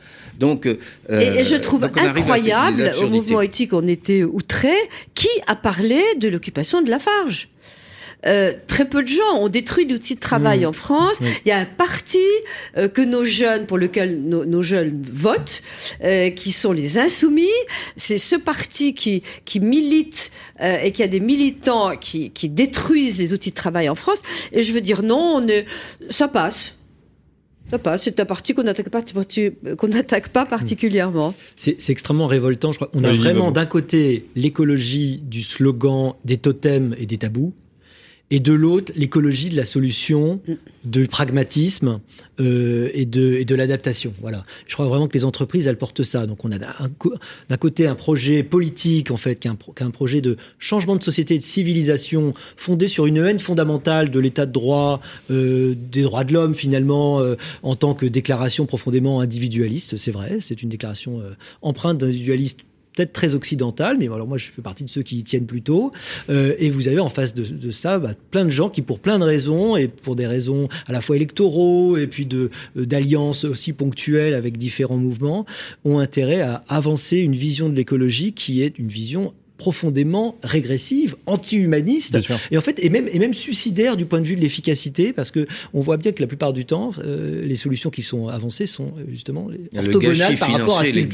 Donc, 0.40 0.66
et, 0.66 1.44
je 1.44 1.54
trouve 1.54 1.84
incroyable, 1.84 2.92
au 3.00 3.06
mouvement 3.08 3.40
éthique, 3.42 3.72
on 3.72 3.86
était 3.86 4.24
outré, 4.24 4.72
qui 5.14 5.28
a 5.46 5.54
parlé 5.54 6.02
de 6.16 6.28
l'occupation 6.28 6.82
de 6.82 6.90
Lafarge 6.90 7.48
euh, 8.26 8.52
très 8.66 8.84
peu 8.84 9.02
de 9.02 9.08
gens 9.08 9.36
ont 9.38 9.48
détruit 9.48 9.86
l'outil 9.86 10.14
de 10.14 10.20
travail 10.20 10.60
Mmh. 10.60 10.66
en 10.66 10.72
France. 10.72 11.18
Oui. 11.20 11.28
Il 11.44 11.48
y 11.48 11.52
a 11.52 11.58
un 11.58 11.64
parti 11.64 12.18
euh, 12.76 12.88
que 12.88 13.02
nos 13.02 13.24
jeunes, 13.24 13.66
pour 13.66 13.78
lequel 13.78 14.20
nos, 14.22 14.44
nos 14.44 14.62
jeunes 14.62 15.02
votent, 15.12 15.62
euh, 16.04 16.30
qui 16.30 16.52
sont 16.52 16.72
les 16.72 16.98
insoumis. 16.98 17.48
C'est 17.96 18.18
ce 18.18 18.36
parti 18.36 18.94
qui, 18.94 19.22
qui 19.44 19.60
milite 19.60 20.30
euh, 20.60 20.78
et 20.82 20.92
qui 20.92 21.02
a 21.02 21.08
des 21.08 21.20
militants 21.20 21.96
qui, 21.96 22.30
qui 22.30 22.48
détruisent 22.48 23.18
les 23.18 23.32
outils 23.32 23.50
de 23.50 23.54
travail 23.54 23.88
en 23.88 23.94
France. 23.94 24.22
Et 24.52 24.62
je 24.62 24.72
veux 24.72 24.80
dire 24.80 25.02
non, 25.02 25.40
on 25.42 25.48
est, 25.48 25.66
ça 26.10 26.28
passe. 26.28 26.76
C'est 27.98 28.20
un 28.20 28.24
parti 28.24 28.54
qu'on 28.54 28.62
n'attaque 28.62 28.88
pas, 28.88 29.02
qu'on 29.76 29.88
n'attaque 29.88 30.28
pas 30.28 30.46
particulièrement. 30.46 31.34
C'est 31.56 31.76
c'est 31.80 31.92
extrêmement 31.92 32.26
révoltant. 32.26 32.72
Je 32.72 32.78
crois 32.78 32.88
qu'on 32.88 33.04
a 33.04 33.12
vraiment 33.12 33.50
d'un 33.50 33.66
côté 33.66 34.26
l'écologie 34.36 35.18
du 35.24 35.42
slogan, 35.42 36.14
des 36.24 36.36
totems 36.36 36.94
et 36.98 37.06
des 37.06 37.18
tabous, 37.18 37.54
et 38.30 38.40
de 38.40 38.52
l'autre 38.52 38.92
l'écologie 38.96 39.48
de 39.48 39.56
la 39.56 39.64
solution, 39.64 40.40
du 40.84 41.08
pragmatisme 41.08 42.00
euh, 42.40 42.88
et 42.94 43.04
de, 43.04 43.34
et 43.34 43.44
de 43.44 43.54
l'adaptation. 43.54 44.14
Voilà. 44.20 44.44
Je 44.66 44.74
crois 44.74 44.86
vraiment 44.86 45.08
que 45.08 45.14
les 45.14 45.24
entreprises 45.24 45.66
elles 45.66 45.76
portent 45.76 46.02
ça. 46.02 46.26
Donc 46.26 46.44
on 46.44 46.52
a 46.52 46.58
d'un 46.58 47.56
côté 47.58 47.86
un 47.86 47.94
projet 47.94 48.42
politique 48.42 49.10
en 49.10 49.16
fait, 49.16 49.36
qui 49.40 49.48
est 49.48 49.50
un, 49.50 49.56
pro- 49.56 49.72
qui 49.72 49.82
est 49.82 49.86
un 49.86 49.90
projet 49.90 50.20
de 50.20 50.36
changement 50.58 50.96
de 50.96 51.02
société, 51.02 51.34
et 51.34 51.38
de 51.38 51.42
civilisation 51.42 52.32
fondé 52.56 52.88
sur 52.88 53.06
une 53.06 53.18
haine 53.18 53.40
fondamentale 53.40 54.10
de 54.10 54.20
l'état 54.20 54.46
de 54.46 54.52
droit, 54.52 55.00
euh, 55.30 55.74
des 55.90 56.02
droits 56.02 56.24
de 56.24 56.32
l'homme 56.32 56.54
finalement, 56.54 57.20
euh, 57.20 57.34
en 57.62 57.76
tant 57.76 57.94
que 57.94 58.06
déclaration 58.06 58.64
profondément 58.66 59.20
individualiste. 59.20 59.96
C'est 59.96 60.12
vrai, 60.12 60.38
c'est 60.40 60.62
une 60.62 60.68
déclaration 60.68 61.20
empreinte 61.62 61.98
d'individualiste 61.98 62.60
très 63.06 63.34
occidentale, 63.34 63.96
mais 63.98 64.06
alors 64.06 64.26
moi 64.26 64.38
je 64.38 64.50
fais 64.50 64.62
partie 64.62 64.84
de 64.84 64.90
ceux 64.90 65.02
qui 65.02 65.18
y 65.18 65.24
tiennent 65.24 65.46
plutôt. 65.46 65.92
Euh, 66.28 66.54
et 66.58 66.70
vous 66.70 66.88
avez 66.88 67.00
en 67.00 67.08
face 67.08 67.34
de, 67.34 67.70
ça 67.70 67.98
bah, 67.98 68.10
plein 68.30 68.44
de 68.44 68.50
gens 68.50 68.68
qui, 68.68 68.82
pour 68.82 69.00
plein 69.00 69.18
de 69.18 69.24
raisons, 69.24 69.76
et 69.76 69.88
pour 69.88 70.16
des 70.16 70.26
raisons 70.26 70.68
à 70.86 70.92
la 70.92 71.00
fois 71.00 71.16
électoraux 71.16 71.96
et 71.96 72.06
puis 72.06 72.28
euh, 72.32 72.48
d'alliances 72.76 73.44
aussi 73.44 73.72
ponctuelles 73.72 74.34
avec 74.34 74.56
différents 74.56 74.96
mouvements, 74.96 75.46
ont 75.84 75.98
intérêt 75.98 76.40
à 76.40 76.64
avancer 76.68 77.18
une 77.18 77.34
vision 77.34 77.68
de 77.68 77.74
l'écologie 77.74 78.32
qui 78.32 78.62
est 78.62 78.78
une 78.78 78.88
vision 78.88 79.32
profondément 79.60 80.38
régressive, 80.42 81.16
anti-humaniste, 81.26 82.18
et 82.50 82.56
en 82.56 82.62
fait, 82.62 82.82
et 82.82 82.88
même, 82.88 83.06
et 83.12 83.18
même 83.18 83.34
suicidaire 83.34 83.98
du 83.98 84.06
point 84.06 84.22
de 84.22 84.26
vue 84.26 84.34
de 84.34 84.40
l'efficacité, 84.40 85.12
parce 85.12 85.30
que 85.30 85.46
on 85.74 85.80
voit 85.80 85.98
bien 85.98 86.12
que 86.12 86.22
la 86.22 86.26
plupart 86.26 86.54
du 86.54 86.64
temps, 86.64 86.92
euh, 87.04 87.44
les 87.44 87.56
solutions 87.56 87.90
qui 87.90 88.00
sont 88.02 88.28
avancées 88.28 88.64
sont 88.64 88.94
euh, 88.96 89.04
justement 89.10 89.50
les 89.50 89.58
Le 89.70 89.86
orthogonales 89.88 90.38
par 90.38 90.50
rapport 90.50 90.78
à 90.78 90.84
ce 90.84 90.92
qu'il 90.92 91.06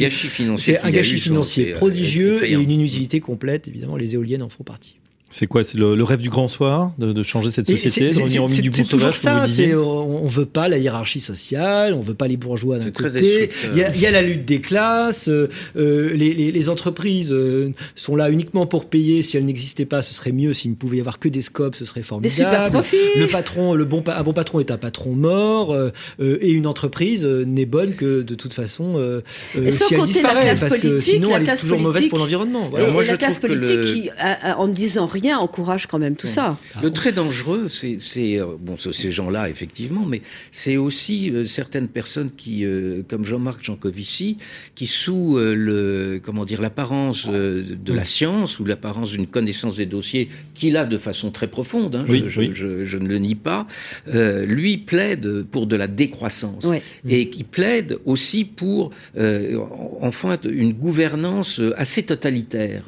c'est 0.59 0.79
un 0.81 0.91
gâchis 0.93 1.19
financier 1.19 1.73
euh, 1.73 1.75
prodigieux 1.75 2.49
et 2.49 2.53
une 2.53 2.71
inutilité 2.71 3.19
complète. 3.19 3.67
Évidemment, 3.67 3.97
les 3.97 4.15
éoliennes 4.15 4.45
en 4.45 4.49
font 4.49 4.63
partie. 4.63 4.95
C'est 5.29 5.49
quoi 5.49 5.65
C'est 5.65 5.77
le, 5.77 5.97
le 5.97 6.05
rêve 6.05 6.21
du 6.21 6.29
grand 6.31 6.47
soir 6.47 6.93
de, 6.99 7.13
de 7.13 7.23
changer 7.25 7.51
cette 7.51 7.69
Et 7.69 7.77
société, 7.77 8.15
de 8.15 8.23
revenir 8.23 8.45
au 8.45 8.49
milieu 8.49 8.63
du 8.63 8.71
c'est 8.73 8.83
bon 8.83 8.89
toujours 8.89 9.13
sauvage, 9.13 9.43
comme 9.43 9.51
ça. 9.51 9.63
euh, 9.63 9.77
on, 9.77 10.23
on 10.23 10.27
veut 10.29 10.47
pas 10.47 10.69
la 10.69 10.79
hiérarchie 10.79 11.21
sociale, 11.21 11.95
on 11.95 12.01
veut 12.01 12.15
pas 12.15 12.29
les 12.29 12.37
bourgeois 12.37 12.79
d'un 12.79 12.93
côté. 12.93 13.11
destructeur. 13.49 13.71
Il 13.73 13.79
y, 13.79 13.83
a, 13.83 13.93
il 13.95 14.01
y 14.01 14.07
a 14.07 14.13
la 14.13 14.23
lutte 14.23 14.45
des 14.45 14.61
classes. 14.61 15.29
euh, 15.29 15.49
euh, 15.77 16.13
les, 16.15 16.33
les- 16.33 16.53
les 16.53 16.69
entreprises 16.69 17.33
euh, 17.33 17.73
sont 17.97 18.15
là 18.15 18.31
uniquement 18.31 18.67
pour 18.67 18.85
payer. 18.87 19.21
Si 19.23 19.37
elles 19.37 19.45
n'existaient 19.45 19.85
pas, 19.85 20.01
ce 20.01 20.15
serait 20.15 20.31
mieux. 20.31 20.53
S'il 20.53 20.71
ne 20.71 20.77
pouvait 20.77 20.99
y 20.99 21.01
avoir 21.01 21.19
que 21.19 21.29
des 21.29 21.43
scopes, 21.43 21.75
ce 21.75 21.85
serait 21.85 22.01
Des 22.01 22.07
formidable. 22.07 22.35
super 22.37 22.71
profits. 22.71 22.97
Le 23.19 23.27
patron, 23.27 23.75
le 23.75 23.85
bon, 23.85 24.05
un 24.07 24.23
bon 24.23 24.33
patron 24.33 24.61
est 24.61 24.71
un 24.71 24.79
patron 24.79 25.11
mort, 25.13 25.73
euh, 25.73 25.91
euh, 26.21 26.39
et 26.41 26.51
une 26.53 26.69
entreprise 26.69 27.25
euh, 27.25 27.45
n'est 27.45 27.67
bonne 27.67 27.95
que 27.97 28.23
de 28.23 28.35
toute 28.37 28.53
façon 28.55 28.95
euh, 28.97 29.23
euh, 29.57 29.67
Et 29.67 29.71
sans 29.73 29.87
si 29.89 29.95
elle 29.95 30.01
compter 30.01 30.13
la 30.13 30.19
disparaît, 30.29 30.41
classe 30.43 30.61
parce 30.61 30.79
que 30.79 30.87
politique, 30.89 31.15
sinon 31.15 31.31
la 31.31 31.37
elle 31.37 31.43
est 31.43 31.45
classe 31.47 31.61
toujours 31.63 31.81
mauvaise 31.81 32.07
pour 32.07 32.19
l'environnement. 32.21 32.71
Et, 32.79 32.91
moi, 32.93 33.03
je 33.03 33.11
la 33.11 33.17
classe 33.17 33.39
politique 33.39 33.77
le- 33.77 33.93
qui, 33.93 34.11
en 34.57 34.69
ne 34.69 34.73
disant 34.73 35.09
rien, 35.21 35.39
encourage 35.39 35.87
quand 35.87 35.99
même 35.99 36.17
tout 36.17 36.27
ça. 36.27 36.59
Le 36.83 36.91
très 36.93 37.13
dangereux, 37.13 37.69
c'est 37.69 37.99
euh, 38.39 38.57
bon, 38.59 38.77
c'est 38.79 38.93
ces 38.95 39.11
gens-là 39.13 39.49
effectivement, 39.49 40.05
mais 40.07 40.23
c'est 40.53 40.77
aussi 40.77 41.31
euh, 41.31 41.45
certaines 41.45 41.89
personnes 41.89 42.31
qui, 42.37 42.65
euh, 42.65 43.03
comme 43.09 43.25
Jean-Marc 43.25 43.65
Jancovici, 43.65 44.37
qui 44.75 44.87
sous 44.87 45.37
euh, 45.39 45.55
le 45.55 46.21
comment 46.25 46.45
dire 46.45 46.61
l'apparence 46.63 47.27
euh, 47.29 47.65
de 47.89 47.93
la 47.93 48.05
science 48.05 48.59
ou 48.61 48.65
l'apparence 48.65 49.11
d'une 49.13 49.27
connaissance 49.27 49.77
des 49.77 49.87
dossiers 49.87 50.29
qu'il 50.55 50.77
a 50.77 50.85
de 50.87 50.99
façon 50.99 51.31
très 51.31 51.49
profonde, 51.49 51.95
hein, 51.97 52.05
Oui, 52.09 52.25
je, 52.29 52.41
oui. 52.41 52.51
je- 52.53 52.55
je- 52.55 52.85
je 52.87 52.99
ne 52.99 53.09
le 53.09 53.19
nie 53.19 53.35
pas, 53.35 53.67
euh, 54.09 54.45
lui 54.47 54.79
plaide 54.79 55.45
pour 55.51 55.67
de 55.67 55.77
la 55.77 55.87
décroissance 55.89 56.65
Ouais. 56.65 56.83
et 57.09 57.29
qui 57.31 57.45
plaide 57.45 57.99
aussi 58.05 58.45
pour 58.45 58.91
euh, 59.17 59.59
enfin 60.01 60.37
une 60.45 60.73
gouvernance 60.73 61.61
assez 61.77 62.03
totalitaire. 62.03 62.83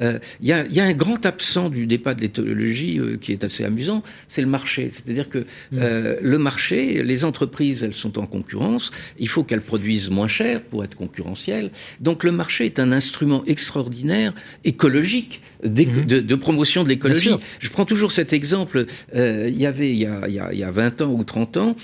Euh, 0.00 0.18
Il 0.40 0.48
y, 0.48 0.52
a, 0.52 0.64
il 0.66 0.72
y 0.74 0.80
a 0.80 0.84
un 0.84 0.92
grand 0.92 1.24
absent 1.26 1.68
du 1.70 1.86
débat 1.86 2.14
de 2.14 2.20
l'éthologie 2.20 2.98
euh, 2.98 3.16
qui 3.16 3.32
est 3.32 3.44
assez 3.44 3.64
amusant, 3.64 4.02
c'est 4.28 4.42
le 4.42 4.48
marché. 4.48 4.90
C'est-à-dire 4.92 5.28
que 5.28 5.44
euh, 5.74 6.16
le 6.22 6.38
marché, 6.38 7.02
les 7.02 7.24
entreprises, 7.24 7.82
elles 7.82 7.94
sont 7.94 8.18
en 8.18 8.26
concurrence, 8.26 8.90
il 9.18 9.28
faut 9.28 9.44
qu'elles 9.44 9.62
produisent 9.62 10.10
moins 10.10 10.28
cher 10.28 10.62
pour 10.62 10.84
être 10.84 10.96
concurrentielles. 10.96 11.70
Donc 12.00 12.24
le 12.24 12.32
marché 12.32 12.66
est 12.66 12.78
un 12.78 12.92
instrument 12.92 13.44
extraordinaire 13.46 14.34
écologique 14.64 15.40
Mhm. 15.64 16.06
de, 16.06 16.20
de 16.20 16.34
promotion 16.36 16.84
de 16.84 16.88
l'écologie. 16.88 17.30
Je 17.58 17.68
prends 17.68 17.84
toujours 17.84 18.12
cet 18.12 18.32
exemple. 18.32 18.86
Il 19.14 19.56
y 19.58 19.66
avait, 19.66 19.90
il 19.90 19.98
y, 19.98 20.06
a, 20.06 20.28
y 20.28 20.38
a, 20.38 20.52
il 20.52 20.58
y 20.58 20.62
a 20.62 20.70
20 20.70 21.02
ans 21.02 21.10
ou 21.12 21.24
30 21.24 21.56
ans, 21.56 21.76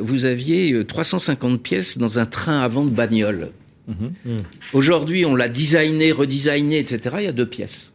vous 0.00 0.24
aviez 0.24 0.72
euh, 0.72 0.84
350 0.84 1.62
pièces 1.62 1.98
dans 1.98 2.18
un 2.18 2.26
train 2.26 2.60
avant 2.60 2.84
de 2.84 2.90
bagnole. 2.90 3.50
Mhm. 3.88 4.38
Aujourd'hui, 4.74 5.24
on 5.24 5.34
l'a 5.34 5.48
designé, 5.48 6.12
redesigné, 6.12 6.78
etc. 6.78 7.16
Il 7.18 7.24
y 7.24 7.26
a 7.28 7.32
deux 7.32 7.48
pièces. 7.48 7.92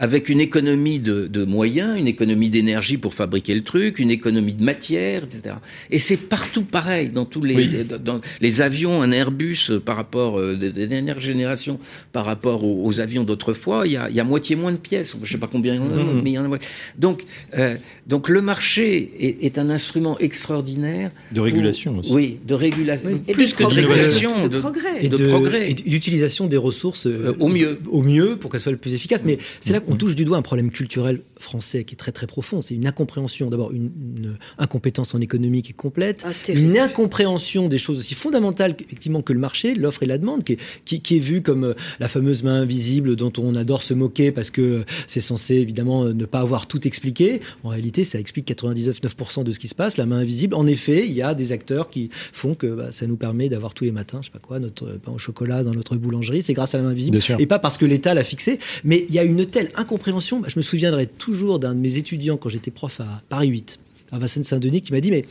Avec 0.00 0.28
une 0.28 0.40
économie 0.40 1.00
de, 1.00 1.26
de 1.26 1.44
moyens, 1.44 1.98
une 1.98 2.06
économie 2.06 2.50
d'énergie 2.50 2.98
pour 2.98 3.14
fabriquer 3.14 3.54
le 3.54 3.62
truc, 3.64 3.98
une 3.98 4.10
économie 4.12 4.54
de 4.54 4.62
matière, 4.62 5.24
etc. 5.24 5.56
Et 5.90 5.98
c'est 5.98 6.16
partout 6.16 6.62
pareil, 6.62 7.10
dans 7.10 7.24
tous 7.24 7.42
les, 7.42 7.54
Oui. 7.56 7.68
dans, 7.88 7.98
dans 8.14 8.20
les 8.40 8.60
avions, 8.62 9.02
un 9.02 9.10
Airbus 9.10 9.70
euh, 9.70 9.80
par 9.80 9.96
rapport 9.96 10.38
euh, 10.38 10.56
de, 10.56 10.68
de 10.70 10.86
dernière 10.86 11.18
génération, 11.20 11.80
par 12.12 12.24
rapport 12.26 12.62
aux, 12.64 12.86
aux 12.86 13.00
avions 13.00 13.24
d'autrefois, 13.24 13.86
il 13.86 13.92
y, 13.92 13.96
a, 13.96 14.08
il 14.08 14.14
y 14.14 14.20
a 14.20 14.24
moitié 14.24 14.54
moins 14.56 14.70
de 14.72 14.76
pièces. 14.76 15.16
Je 15.22 15.32
sais 15.32 15.38
pas 15.38 15.48
combien 15.50 15.74
il 15.74 15.78
y 15.78 15.80
en 15.82 15.86
a, 15.92 15.96
Mhm. 16.02 16.20
mais 16.22 16.30
il 16.30 16.34
y 16.34 16.38
en 16.38 16.44
a. 16.44 16.48
moins. 16.48 16.58
Donc, 16.96 17.24
euh, 17.58 17.76
donc 18.06 18.28
le 18.28 18.40
marché 18.40 19.10
est, 19.18 19.44
est 19.44 19.58
un 19.58 19.68
instrument 19.68 20.16
extraordinaire 20.20 21.10
De 21.32 21.40
régulation 21.40 21.98
aussi. 21.98 22.12
oui, 22.12 22.38
de 22.46 22.54
régulation. 22.54 23.08
Oui. 23.10 23.20
Et 23.28 23.32
Plus 23.32 23.52
que 23.52 23.64
de 23.64 23.68
régulation, 23.74 24.44
de, 24.44 24.48
de, 24.48 24.58
progrès. 24.60 24.98
et 25.04 25.08
de 25.08 25.16
de, 25.16 25.26
progrès. 25.26 25.70
et 25.70 25.74
d'utilisation 25.74 26.46
des 26.46 26.56
ressources 26.56 27.06
euh, 27.06 27.34
au 27.40 27.48
mieux. 27.48 27.78
au 27.90 28.02
mieux 28.02 28.36
pour 28.36 28.50
qu'elles 28.50 28.60
soient 28.60 28.72
le 28.72 28.78
plus 28.78 28.94
efficaces. 28.94 29.24
Mais 29.24 29.38
c'est 29.60 29.72
là 29.72 29.80
qu'on 29.88 29.96
touche 29.96 30.14
du 30.14 30.24
doigt 30.24 30.36
un 30.36 30.42
problème 30.42 30.70
culturel 30.70 31.20
français 31.38 31.84
qui 31.84 31.94
est 31.94 31.96
très 31.96 32.12
très 32.12 32.26
profond. 32.26 32.62
C'est 32.62 32.74
une 32.74 32.86
incompréhension, 32.86 33.48
d'abord 33.50 33.72
une, 33.72 33.90
une 34.16 34.36
incompétence 34.58 35.14
en 35.14 35.20
économie 35.20 35.62
qui 35.62 35.70
est 35.70 35.74
complète, 35.74 36.24
Ah, 36.26 36.52
une 36.52 36.78
incompréhension 36.78 37.68
des 37.68 37.78
choses 37.78 37.98
aussi 37.98 38.14
fondamentales 38.14 38.76
effectivement 38.80 39.22
que 39.22 39.32
le 39.32 39.38
marché, 39.38 39.74
l'offre 39.74 40.02
et 40.02 40.06
la 40.06 40.18
demande, 40.18 40.44
qui 40.44 40.54
est, 40.54 40.60
qui, 40.84 41.00
qui 41.00 41.16
est 41.16 41.20
vue 41.20 41.42
comme 41.42 41.64
euh, 41.64 41.74
la 42.00 42.08
fameuse 42.08 42.42
main 42.42 42.60
invisible 42.62 43.16
dont 43.16 43.32
on 43.38 43.54
adore 43.54 43.82
se 43.82 43.94
moquer 43.94 44.32
parce 44.32 44.50
que 44.50 44.60
euh, 44.62 44.84
c'est 45.06 45.20
censé 45.20 45.54
évidemment 45.54 46.04
euh, 46.04 46.12
ne 46.12 46.24
pas 46.24 46.40
avoir 46.40 46.66
tout 46.66 46.86
expliqué. 46.86 47.40
En 47.64 47.68
réalité, 47.70 48.04
ça 48.04 48.18
explique 48.18 48.48
99,9% 48.48 49.44
de 49.44 49.52
ce 49.52 49.58
qui 49.58 49.68
se 49.68 49.74
passe. 49.74 49.96
La 49.96 50.06
main 50.06 50.18
invisible, 50.18 50.54
en 50.54 50.66
effet, 50.66 51.06
il 51.06 51.12
y 51.12 51.22
a 51.22 51.34
des 51.34 51.52
acteurs 51.52 51.90
qui 51.90 52.10
font 52.12 52.54
que 52.54 52.66
bah, 52.66 52.92
ça 52.92 53.06
nous 53.06 53.16
permet 53.16 53.48
d'avoir 53.48 53.74
tous 53.74 53.84
les 53.84 53.92
matins, 53.92 54.18
je 54.20 54.26
sais 54.26 54.32
pas 54.32 54.38
quoi, 54.38 54.58
notre 54.58 54.86
pain 54.98 55.12
au 55.12 55.18
chocolat 55.18 55.62
dans 55.62 55.72
notre 55.72 55.96
boulangerie. 55.96 56.42
C'est 56.42 56.54
grâce 56.54 56.74
à 56.74 56.78
la 56.78 56.84
main 56.84 56.90
invisible 56.90 57.16
Bien 57.18 57.20
sûr. 57.20 57.40
et 57.40 57.46
pas 57.46 57.58
parce 57.58 57.78
que 57.78 57.86
l'État 57.86 58.14
l'a 58.14 58.24
fixé. 58.24 58.58
Mais 58.84 59.06
il 59.08 59.14
y 59.14 59.18
a 59.18 59.24
une 59.24 59.46
telle 59.46 59.70
incompréhension. 59.78 60.40
Bah, 60.40 60.48
je 60.50 60.58
me 60.58 60.62
souviendrai 60.62 61.06
toujours 61.06 61.58
d'un 61.58 61.74
de 61.74 61.80
mes 61.80 61.96
étudiants 61.96 62.36
quand 62.36 62.48
j'étais 62.48 62.70
prof 62.70 63.00
à 63.00 63.22
Paris 63.28 63.48
8, 63.48 63.78
à 64.12 64.18
Vincennes-Saint-Denis, 64.18 64.82
qui 64.82 64.92
m'a 64.92 65.00
dit 65.00 65.10
Mais 65.10 65.24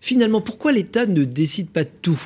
finalement, 0.00 0.40
pourquoi 0.40 0.72
l'État 0.72 1.06
ne 1.06 1.24
décide 1.24 1.68
pas 1.68 1.84
de 1.84 1.90
tout? 2.02 2.20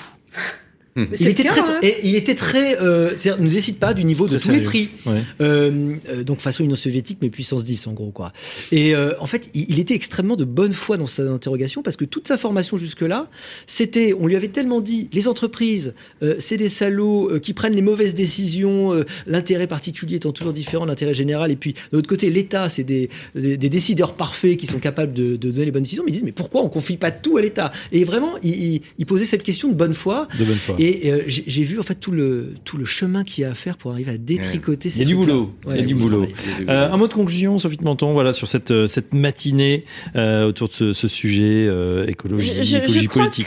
Mais 0.94 1.06
il 1.12 1.16
c'est 1.18 1.24
le 1.24 1.30
était, 1.30 1.42
cas, 1.44 1.54
très, 1.54 1.60
hein. 1.72 1.78
et 1.82 1.96
il 2.04 2.14
était 2.16 2.34
très. 2.34 2.78
euh, 2.82 3.12
ne 3.38 3.48
décide 3.48 3.76
pas 3.78 3.94
du 3.94 4.04
niveau 4.04 4.26
de 4.28 4.36
tous 4.38 4.50
les 4.50 4.60
prix. 4.60 4.90
Ouais. 5.06 5.22
Euh, 5.40 5.94
euh, 6.10 6.22
donc 6.24 6.40
façon 6.40 6.64
Union 6.64 6.74
soviétique, 6.76 7.18
mais 7.22 7.30
puissance 7.30 7.64
10 7.64 7.86
en 7.86 7.92
gros 7.92 8.10
quoi. 8.10 8.32
Et 8.72 8.94
euh, 8.94 9.12
en 9.18 9.26
fait, 9.26 9.48
il, 9.54 9.66
il 9.70 9.78
était 9.80 9.94
extrêmement 9.94 10.36
de 10.36 10.44
bonne 10.44 10.72
foi 10.74 10.98
dans 10.98 11.06
sa 11.06 11.22
interrogation 11.22 11.82
parce 11.82 11.96
que 11.96 12.04
toute 12.04 12.28
sa 12.28 12.36
formation 12.36 12.76
jusque-là, 12.76 13.28
c'était, 13.66 14.14
on 14.18 14.26
lui 14.26 14.36
avait 14.36 14.48
tellement 14.48 14.80
dit, 14.80 15.08
les 15.12 15.28
entreprises, 15.28 15.94
euh, 16.22 16.34
c'est 16.38 16.56
des 16.58 16.68
salauds 16.68 17.30
euh, 17.30 17.38
qui 17.38 17.54
prennent 17.54 17.74
les 17.74 17.82
mauvaises 17.82 18.14
décisions, 18.14 18.92
euh, 18.92 19.04
l'intérêt 19.26 19.66
particulier 19.66 20.16
étant 20.16 20.32
toujours 20.32 20.52
différent 20.52 20.84
de 20.84 20.90
l'intérêt 20.90 21.14
général. 21.14 21.50
Et 21.50 21.56
puis 21.56 21.72
de 21.72 21.78
l'autre 21.96 22.08
côté, 22.08 22.30
l'État, 22.30 22.68
c'est 22.68 22.84
des, 22.84 23.08
des, 23.34 23.56
des 23.56 23.68
décideurs 23.70 24.14
parfaits 24.14 24.56
qui 24.58 24.66
sont 24.66 24.78
capables 24.78 25.12
de, 25.14 25.36
de 25.36 25.50
donner 25.50 25.64
les 25.64 25.70
bonnes 25.70 25.82
décisions. 25.84 26.02
Mais 26.04 26.10
ils 26.10 26.14
disent, 26.14 26.24
mais 26.24 26.32
pourquoi 26.32 26.62
on 26.62 26.68
confie 26.68 26.96
pas 26.98 27.10
tout 27.10 27.36
à 27.38 27.40
l'État? 27.42 27.72
Et 27.92 28.04
vraiment, 28.04 28.34
il, 28.42 28.50
il- 28.74 28.82
il 28.98 29.06
posait 29.06 29.24
cette 29.24 29.42
question 29.42 29.68
de 29.68 29.74
bonne 29.74 29.94
foi. 29.94 30.28
De 30.38 30.44
bonne 30.44 30.56
foi. 30.56 30.76
Et 30.84 31.12
euh, 31.12 31.22
j'ai 31.28 31.62
vu 31.62 31.78
en 31.78 31.84
fait 31.84 31.94
tout 31.94 32.10
le, 32.10 32.54
tout 32.64 32.76
le 32.76 32.84
chemin 32.84 33.22
qu'il 33.22 33.42
y 33.42 33.44
a 33.44 33.50
à 33.50 33.54
faire 33.54 33.76
pour 33.76 33.92
arriver 33.92 34.10
à 34.10 34.18
détricoter 34.18 34.88
Il 34.88 34.92
ces 34.92 34.98
y 34.98 35.02
a 35.02 35.06
du 35.06 35.14
boulot. 35.14 35.52
Ouais, 35.64 35.74
Il 35.76 35.80
y 35.80 35.84
a 35.84 35.86
du 35.86 35.94
oui, 35.94 36.00
boulot. 36.00 36.26
Euh, 36.68 36.90
un 36.90 36.96
mot 36.96 37.06
de 37.06 37.12
conclusion, 37.12 37.58
Sophie 37.60 37.76
de 37.76 37.84
Menton, 37.84 38.12
voilà, 38.14 38.32
sur 38.32 38.48
cette, 38.48 38.72
euh, 38.72 38.88
cette 38.88 39.14
matinée 39.14 39.84
euh, 40.16 40.48
autour 40.48 40.66
de 40.68 40.72
ce, 40.72 40.92
ce 40.92 41.06
sujet 41.06 41.66
euh, 41.68 42.04
écologie, 42.08 42.48
Je, 42.52 42.62
je- 42.62 42.64
je 42.64 42.76
écologie 42.78 43.06
crois 43.06 43.22
politique, 43.24 43.46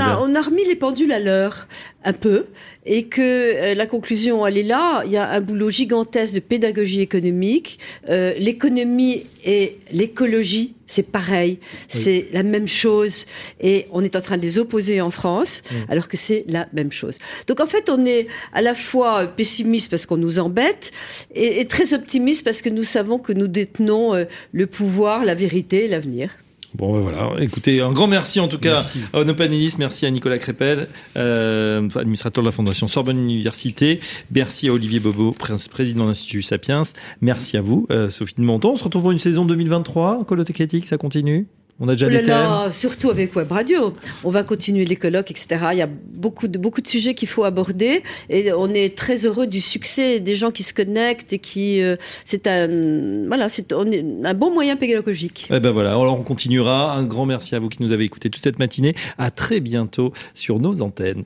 a, 0.00 0.20
on 0.22 0.34
a 0.34 0.42
remis 0.42 0.64
les 0.66 0.74
pendules 0.76 1.12
à 1.12 1.20
l'heure. 1.20 1.68
Un 2.04 2.12
peu, 2.12 2.46
et 2.84 3.04
que 3.04 3.20
euh, 3.20 3.74
la 3.74 3.86
conclusion, 3.86 4.46
elle 4.46 4.58
est 4.58 4.62
là. 4.62 5.02
Il 5.06 5.12
y 5.12 5.16
a 5.16 5.30
un 5.30 5.40
boulot 5.40 5.70
gigantesque 5.70 6.34
de 6.34 6.40
pédagogie 6.40 7.00
économique. 7.00 7.78
Euh, 8.08 8.34
l'économie 8.38 9.26
et 9.44 9.78
l'écologie, 9.90 10.74
c'est 10.86 11.02
pareil, 11.02 11.58
c'est 11.88 12.26
la 12.32 12.42
même 12.42 12.68
chose, 12.68 13.26
et 13.60 13.86
on 13.92 14.04
est 14.04 14.14
en 14.14 14.20
train 14.20 14.36
de 14.36 14.42
les 14.42 14.58
opposer 14.58 15.00
en 15.00 15.10
France, 15.10 15.62
alors 15.88 16.06
que 16.06 16.16
c'est 16.16 16.44
la 16.48 16.68
même 16.72 16.92
chose. 16.92 17.18
Donc 17.46 17.60
en 17.60 17.66
fait, 17.66 17.88
on 17.88 18.04
est 18.04 18.26
à 18.52 18.60
la 18.60 18.74
fois 18.74 19.26
pessimiste 19.26 19.90
parce 19.90 20.06
qu'on 20.06 20.18
nous 20.18 20.38
embête, 20.38 20.92
et, 21.34 21.66
très 21.66 21.94
optimiste 21.94 22.44
parce 22.44 22.60
que 22.60 22.68
nous 22.68 22.84
savons 22.84 23.18
que 23.18 23.32
nous 23.32 23.48
détenons 23.48 24.14
euh, 24.14 24.24
le 24.52 24.66
pouvoir, 24.66 25.24
la 25.24 25.34
vérité, 25.34 25.88
l'avenir. 25.88 26.30
Bon, 26.74 26.94
ben 26.94 27.00
voilà. 27.00 27.32
Écoutez, 27.40 27.80
un 27.80 27.92
grand 27.92 28.06
merci 28.06 28.40
en 28.40 28.48
tout 28.48 28.58
cas 28.58 28.82
à 29.12 29.20
Onopanelis, 29.20 29.74
merci 29.78 30.06
à 30.06 30.10
Nicolas 30.10 30.38
Crépel, 30.38 30.88
euh, 31.16 31.88
administrateur 31.94 32.42
de 32.42 32.48
la 32.48 32.52
Fondation 32.52 32.88
Sorbonne 32.88 33.18
Université. 33.18 34.00
Merci 34.30 34.68
à 34.68 34.72
Olivier 34.72 35.00
Bobo, 35.00 35.32
président 35.32 36.04
de 36.04 36.08
l'Institut 36.08 36.42
Sapiens. 36.42 36.82
Merci 37.20 37.56
à 37.56 37.60
vous, 37.60 37.86
euh, 37.90 38.08
Sophie 38.08 38.36
de 38.36 38.42
Monton. 38.42 38.72
On 38.72 38.76
se 38.76 38.84
retrouve 38.84 39.02
pour 39.02 39.12
une 39.12 39.18
saison 39.18 39.44
2023. 39.44 40.24
Colotte 40.24 40.52
Critique, 40.52 40.86
ça 40.86 40.96
continue? 40.96 41.46
On 41.82 41.88
a 41.88 41.92
déjà 41.92 42.08
des 42.08 42.22
thèmes. 42.22 42.70
surtout 42.70 43.10
avec 43.10 43.34
Web 43.34 43.50
Radio. 43.50 43.94
On 44.22 44.30
va 44.30 44.44
continuer 44.44 44.84
les 44.84 44.94
colloques, 44.94 45.32
etc. 45.32 45.66
Il 45.72 45.78
y 45.78 45.82
a 45.82 45.88
beaucoup 45.88 46.46
de, 46.46 46.56
beaucoup 46.56 46.80
de 46.80 46.86
sujets 46.86 47.14
qu'il 47.14 47.28
faut 47.28 47.42
aborder. 47.42 48.04
Et 48.30 48.52
on 48.52 48.72
est 48.72 48.96
très 48.96 49.26
heureux 49.26 49.48
du 49.48 49.60
succès 49.60 50.20
des 50.20 50.36
gens 50.36 50.52
qui 50.52 50.62
se 50.62 50.72
connectent 50.72 51.32
et 51.32 51.40
qui. 51.40 51.82
Euh, 51.82 51.96
c'est 52.24 52.46
un, 52.46 53.26
voilà, 53.26 53.48
c'est 53.48 53.72
un 53.72 54.34
bon 54.34 54.52
moyen 54.52 54.76
pédagogique. 54.76 55.48
Eh 55.50 55.58
ben 55.58 55.72
voilà. 55.72 55.90
Alors 55.90 56.18
on 56.18 56.22
continuera. 56.22 56.94
Un 56.94 57.02
grand 57.02 57.26
merci 57.26 57.56
à 57.56 57.58
vous 57.58 57.68
qui 57.68 57.82
nous 57.82 57.90
avez 57.90 58.04
écoutés 58.04 58.30
toute 58.30 58.44
cette 58.44 58.60
matinée. 58.60 58.94
À 59.18 59.32
très 59.32 59.58
bientôt 59.58 60.12
sur 60.34 60.60
nos 60.60 60.82
antennes. 60.82 61.24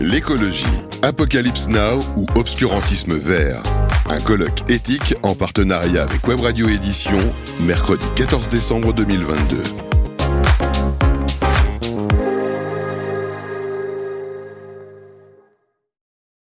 L'écologie, 0.00 0.64
Apocalypse 1.02 1.68
Now 1.68 2.00
ou 2.16 2.24
obscurantisme 2.34 3.18
vert. 3.18 3.62
Un 4.08 4.18
colloque 4.18 4.62
éthique 4.70 5.14
en 5.22 5.34
partenariat 5.34 6.04
avec 6.04 6.26
Web 6.26 6.40
Radio 6.40 6.70
Édition, 6.70 7.18
mercredi 7.60 8.06
14 8.16 8.48
décembre 8.48 8.94
2022. 8.94 9.89